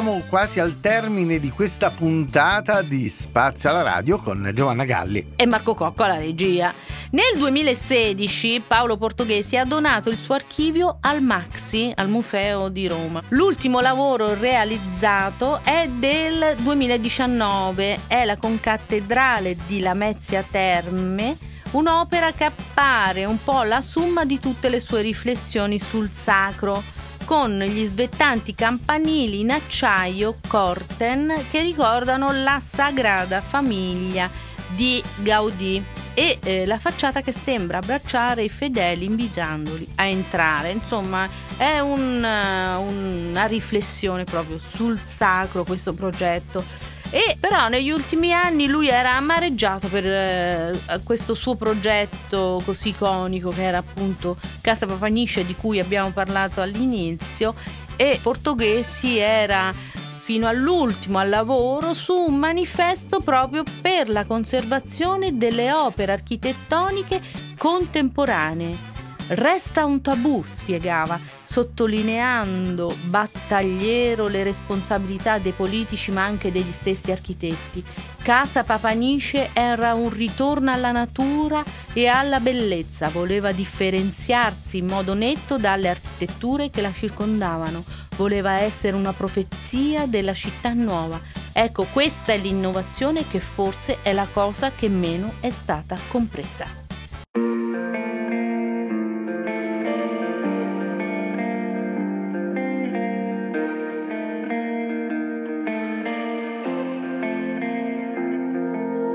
Siamo 0.00 0.22
quasi 0.28 0.60
al 0.60 0.78
termine 0.78 1.40
di 1.40 1.50
questa 1.50 1.90
puntata 1.90 2.82
di 2.82 3.08
Spazio 3.08 3.68
alla 3.70 3.82
radio 3.82 4.18
con 4.18 4.48
Giovanna 4.54 4.84
Galli. 4.84 5.32
e 5.34 5.44
Marco 5.44 5.74
Cocco 5.74 6.04
alla 6.04 6.18
regia. 6.18 6.72
Nel 7.10 7.36
2016 7.36 8.62
Paolo 8.64 8.96
Portoghesi 8.96 9.56
ha 9.56 9.64
donato 9.64 10.08
il 10.08 10.16
suo 10.16 10.36
archivio 10.36 10.98
al 11.00 11.20
Maxi, 11.20 11.92
al 11.96 12.08
Museo 12.08 12.68
di 12.68 12.86
Roma. 12.86 13.20
L'ultimo 13.30 13.80
lavoro 13.80 14.34
realizzato 14.34 15.62
è 15.64 15.88
del 15.88 16.54
2019, 16.58 17.98
è 18.06 18.24
la 18.24 18.36
concattedrale 18.36 19.56
di 19.66 19.80
Lamezia 19.80 20.44
Terme, 20.48 21.36
un'opera 21.72 22.30
che 22.30 22.44
appare 22.44 23.24
un 23.24 23.42
po' 23.42 23.64
la 23.64 23.80
somma 23.80 24.24
di 24.24 24.38
tutte 24.38 24.68
le 24.68 24.78
sue 24.78 25.00
riflessioni 25.00 25.80
sul 25.80 26.08
sacro 26.12 26.97
con 27.28 27.58
gli 27.58 27.84
svettanti 27.84 28.54
campanili 28.54 29.40
in 29.40 29.50
acciaio 29.50 30.38
Corten 30.48 31.44
che 31.50 31.60
ricordano 31.60 32.32
la 32.32 32.58
Sagrada 32.58 33.42
Famiglia 33.42 34.30
di 34.68 35.02
Gaudì 35.16 35.84
e 36.14 36.38
eh, 36.42 36.64
la 36.64 36.78
facciata 36.78 37.20
che 37.20 37.32
sembra 37.32 37.78
abbracciare 37.78 38.44
i 38.44 38.48
fedeli 38.48 39.04
invitandoli 39.04 39.86
a 39.96 40.06
entrare. 40.06 40.70
Insomma, 40.70 41.28
è 41.58 41.80
un, 41.80 42.24
eh, 42.24 42.76
una 42.76 43.44
riflessione 43.44 44.24
proprio 44.24 44.58
sul 44.58 44.98
sacro 45.04 45.64
questo 45.64 45.92
progetto. 45.92 46.64
E 47.10 47.38
però 47.40 47.68
negli 47.68 47.90
ultimi 47.90 48.34
anni 48.34 48.66
lui 48.66 48.88
era 48.88 49.16
amareggiato 49.16 49.88
per 49.88 50.04
eh, 50.04 50.80
questo 51.04 51.34
suo 51.34 51.54
progetto 51.54 52.60
così 52.64 52.88
iconico 52.90 53.48
che 53.48 53.62
era 53.62 53.78
appunto 53.78 54.36
Casa 54.60 54.84
Papanisce 54.84 55.46
di 55.46 55.54
cui 55.54 55.78
abbiamo 55.78 56.10
parlato 56.10 56.60
all'inizio 56.60 57.54
e 57.96 58.18
Portoghesi 58.22 59.16
era 59.16 59.72
fino 60.18 60.46
all'ultimo 60.46 61.18
al 61.18 61.30
lavoro 61.30 61.94
su 61.94 62.12
un 62.12 62.36
manifesto 62.36 63.20
proprio 63.20 63.64
per 63.80 64.10
la 64.10 64.26
conservazione 64.26 65.38
delle 65.38 65.72
opere 65.72 66.12
architettoniche 66.12 67.22
contemporanee. 67.56 68.97
Resta 69.30 69.84
un 69.84 70.00
tabù, 70.00 70.42
spiegava, 70.42 71.20
sottolineando 71.44 72.96
battagliero 73.04 74.26
le 74.26 74.42
responsabilità 74.42 75.36
dei 75.36 75.52
politici 75.52 76.10
ma 76.10 76.24
anche 76.24 76.50
degli 76.50 76.72
stessi 76.72 77.12
architetti. 77.12 77.84
Casa 78.22 78.64
Papanice 78.64 79.50
era 79.52 79.92
un 79.92 80.08
ritorno 80.08 80.70
alla 80.70 80.92
natura 80.92 81.62
e 81.92 82.06
alla 82.06 82.40
bellezza, 82.40 83.10
voleva 83.10 83.52
differenziarsi 83.52 84.78
in 84.78 84.86
modo 84.86 85.12
netto 85.12 85.58
dalle 85.58 85.90
architetture 85.90 86.70
che 86.70 86.80
la 86.80 86.92
circondavano, 86.92 87.84
voleva 88.16 88.60
essere 88.60 88.96
una 88.96 89.12
profezia 89.12 90.06
della 90.06 90.34
città 90.34 90.72
nuova. 90.72 91.20
Ecco, 91.52 91.86
questa 91.92 92.32
è 92.32 92.38
l'innovazione 92.38 93.28
che 93.28 93.40
forse 93.40 93.98
è 94.00 94.14
la 94.14 94.26
cosa 94.32 94.70
che 94.70 94.88
meno 94.88 95.34
è 95.40 95.50
stata 95.50 95.98
compresa. 96.08 96.87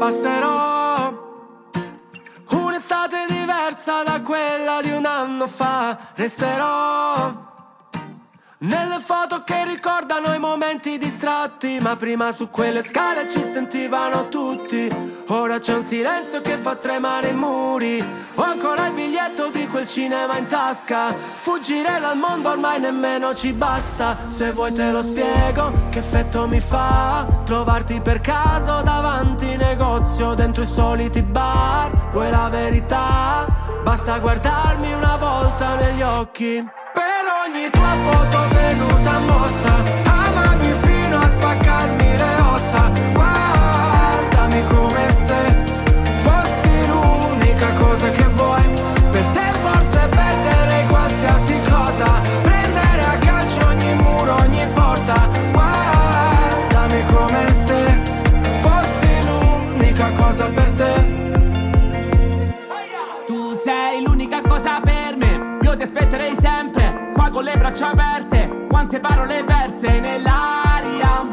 passerò 0.03 1.13
un'estate 2.49 3.25
diversa 3.29 4.03
da 4.03 4.21
quella 4.21 4.81
di 4.81 4.91
un 4.91 5.05
anno 5.05 5.47
fa. 5.47 5.97
Resterò 6.15 7.42
nelle 8.63 8.99
foto 8.99 9.43
che 9.43 9.65
ricordano 9.65 10.33
i 10.33 10.39
momenti 10.39 10.97
distratti, 10.97 11.79
ma 11.81 11.95
prima 11.95 12.31
su 12.31 12.49
quelle 12.49 12.81
scale 12.81 13.27
ci 13.27 13.41
sentivano 13.41 14.29
tutti. 14.29 14.89
Ora 15.27 15.57
c'è 15.59 15.73
un 15.73 15.83
silenzio 15.83 16.41
che 16.41 16.57
fa 16.57 16.75
tremare 16.75 17.29
i 17.29 17.33
muri. 17.33 18.05
Ho 18.35 18.41
ancora 18.41 18.87
il 18.87 18.93
biglietto 18.93 19.49
di 19.49 19.67
quel 19.67 19.85
cinema 19.85 20.37
in 20.37 20.47
tasca. 20.47 21.13
Fuggire 21.13 21.99
dal 21.99 22.17
mondo 22.17 22.51
ormai 22.51 22.79
nemmeno 22.79 23.33
ci 23.33 23.51
basta. 23.51 24.17
Se 24.27 24.51
vuoi 24.51 24.71
te 24.71 24.91
lo 24.91 25.01
spiego, 25.01 25.71
che 25.89 25.99
effetto 25.99 26.47
mi 26.47 26.59
fa 26.59 27.25
trovarti 27.43 27.99
per 28.01 28.21
caso 28.21 28.81
davanti 28.81 29.57
negozio 29.57 30.33
dentro 30.35 30.63
i 30.63 30.67
soliti 30.67 31.21
bar. 31.21 32.11
Vuoi 32.11 32.29
la 32.29 32.47
verità? 32.49 33.45
Basta 33.83 34.19
guardarmi 34.19 34.93
una 34.93 35.17
volta 35.17 35.75
negli 35.75 36.01
occhi. 36.01 36.81
Per 36.93 37.23
ogni 37.45 37.69
tua 37.71 37.93
foto 38.05 38.47
venuta 38.53 39.19
mossa 39.19 40.12
quante 68.83 68.99
parole 68.99 69.43
perse 69.45 69.99
nell'aria. 70.01 71.25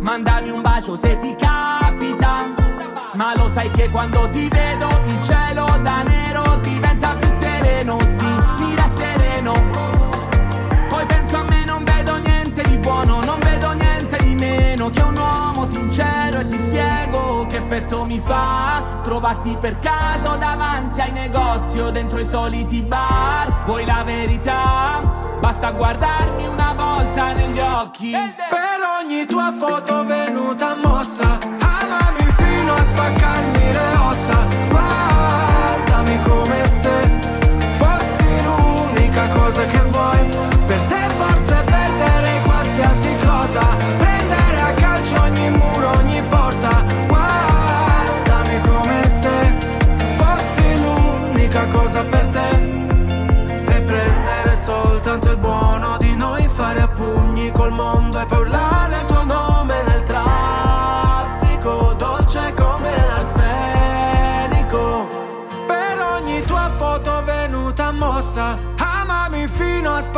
Mandami 0.00 0.50
un 0.50 0.60
bacio 0.60 0.96
se 0.96 1.16
ti 1.18 1.36
capita, 1.36 2.52
ma 3.14 3.32
lo 3.36 3.48
sai 3.48 3.70
che 3.70 3.88
quando 3.90 4.28
ti 4.28 4.48
vedo 4.48 4.88
il 5.06 5.22
cielo 5.22 5.66
da 5.82 6.02
nero 6.02 6.56
diventa 6.56 7.14
più 7.14 7.28
sereno, 7.30 8.00
sì, 8.00 8.26
che 14.90 15.02
un 15.02 15.16
uomo 15.16 15.64
sincero 15.64 16.40
e 16.40 16.46
ti 16.46 16.58
spiego 16.58 17.46
che 17.48 17.56
effetto 17.56 18.04
mi 18.04 18.18
fa 18.18 19.00
trovarti 19.02 19.56
per 19.60 19.78
caso 19.78 20.36
davanti 20.36 21.00
ai 21.00 21.12
negozi 21.12 21.78
o 21.80 21.90
dentro 21.90 22.18
i 22.18 22.24
soliti 22.24 22.82
bar. 22.82 23.64
Vuoi 23.64 23.84
la 23.84 24.02
verità? 24.04 25.02
Basta 25.40 25.70
guardarmi 25.70 26.46
una 26.46 26.72
volta 26.76 27.32
negli 27.32 27.58
occhi. 27.58 28.10
Per 28.10 28.80
ogni 29.02 29.26
tua 29.26 29.52
foto 29.58 30.04
venuta 30.04 30.76
mossa 30.82 31.38
Amami 31.38 32.32
fino 32.36 32.74
a 32.74 32.82
spaccarmi 32.82 33.59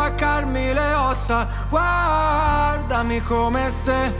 spaccarmi 0.02 0.72
le 0.72 0.94
ossa, 0.94 1.46
guardami 1.68 3.20
come 3.20 3.70
se 3.70 4.12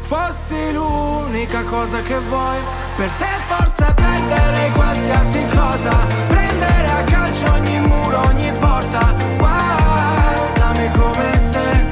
fossi 0.00 0.72
l'unica 0.72 1.64
cosa 1.64 2.00
che 2.02 2.16
vuoi. 2.28 2.58
Per 2.96 3.10
te 3.10 3.26
forse 3.48 3.92
perderei 3.94 4.70
qualsiasi 4.70 5.44
cosa, 5.52 6.06
prendere 6.28 6.86
a 6.86 7.02
calcio 7.02 7.50
ogni 7.50 7.80
muro, 7.80 8.20
ogni 8.28 8.52
porta, 8.60 9.12
guardami 9.36 10.90
come 10.92 11.38
se 11.38 11.86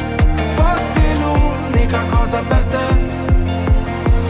fossi 0.50 1.20
l'unica 1.20 2.04
cosa 2.06 2.42
per 2.42 2.64
te. 2.66 3.10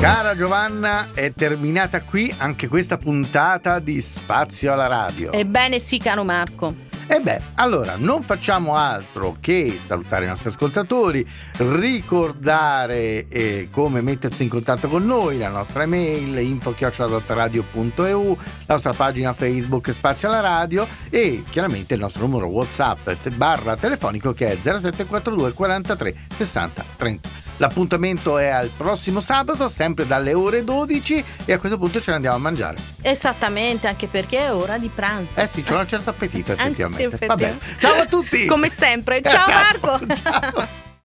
Cara 0.00 0.34
Giovanna, 0.34 1.08
è 1.12 1.32
terminata 1.34 2.00
qui 2.00 2.34
anche 2.38 2.66
questa 2.66 2.96
puntata 2.96 3.78
di 3.78 4.00
Spazio 4.00 4.72
alla 4.72 4.86
radio. 4.86 5.32
Ebbene 5.32 5.78
sì, 5.78 5.98
caro 5.98 6.24
Marco. 6.24 6.91
E 7.12 7.20
beh, 7.20 7.42
allora 7.56 7.96
non 7.98 8.22
facciamo 8.22 8.74
altro 8.74 9.36
che 9.38 9.78
salutare 9.78 10.24
i 10.24 10.28
nostri 10.28 10.48
ascoltatori, 10.48 11.28
ricordare 11.58 13.28
eh, 13.28 13.68
come 13.70 14.00
mettersi 14.00 14.44
in 14.44 14.48
contatto 14.48 14.88
con 14.88 15.04
noi, 15.04 15.36
la 15.36 15.50
nostra 15.50 15.82
email 15.82 16.38
info-radio.eu, 16.38 18.38
la 18.64 18.74
nostra 18.74 18.94
pagina 18.94 19.34
Facebook 19.34 19.92
Spazio 19.92 20.28
alla 20.28 20.40
Radio 20.40 20.88
e 21.10 21.44
chiaramente 21.50 21.92
il 21.92 22.00
nostro 22.00 22.26
numero 22.26 22.46
WhatsApp 22.46 23.10
barra 23.34 23.76
telefonico 23.76 24.32
che 24.32 24.46
è 24.46 24.56
0742 24.62 25.52
43 25.52 26.14
60 26.34 26.84
30. 26.96 27.28
L'appuntamento 27.58 28.38
è 28.38 28.48
al 28.48 28.70
prossimo 28.76 29.20
sabato, 29.20 29.68
sempre 29.68 30.06
dalle 30.06 30.34
ore 30.34 30.64
12 30.64 31.24
e 31.44 31.52
a 31.52 31.58
questo 31.58 31.78
punto 31.78 32.00
ce 32.00 32.10
ne 32.10 32.16
andiamo 32.16 32.36
a 32.36 32.40
mangiare. 32.40 32.76
Esattamente, 33.02 33.86
anche 33.86 34.06
perché 34.06 34.38
è 34.38 34.52
ora 34.52 34.78
di 34.78 34.90
pranzo. 34.92 35.38
Eh 35.38 35.46
sì, 35.46 35.62
c'è 35.62 35.74
un 35.74 35.86
certo 35.86 36.10
appetito 36.10 36.52
effettivamente. 36.52 37.08
Va 37.08 37.14
effettivamente. 37.14 37.64
bene. 37.64 37.78
Ciao 37.80 38.00
a 38.00 38.06
tutti! 38.06 38.46
Come 38.46 38.68
sempre. 38.68 39.18
Eh, 39.18 39.22
Ciao 39.22 39.46
ciao, 39.46 39.78
Marco. 39.80 40.06
ciao. 40.14 40.90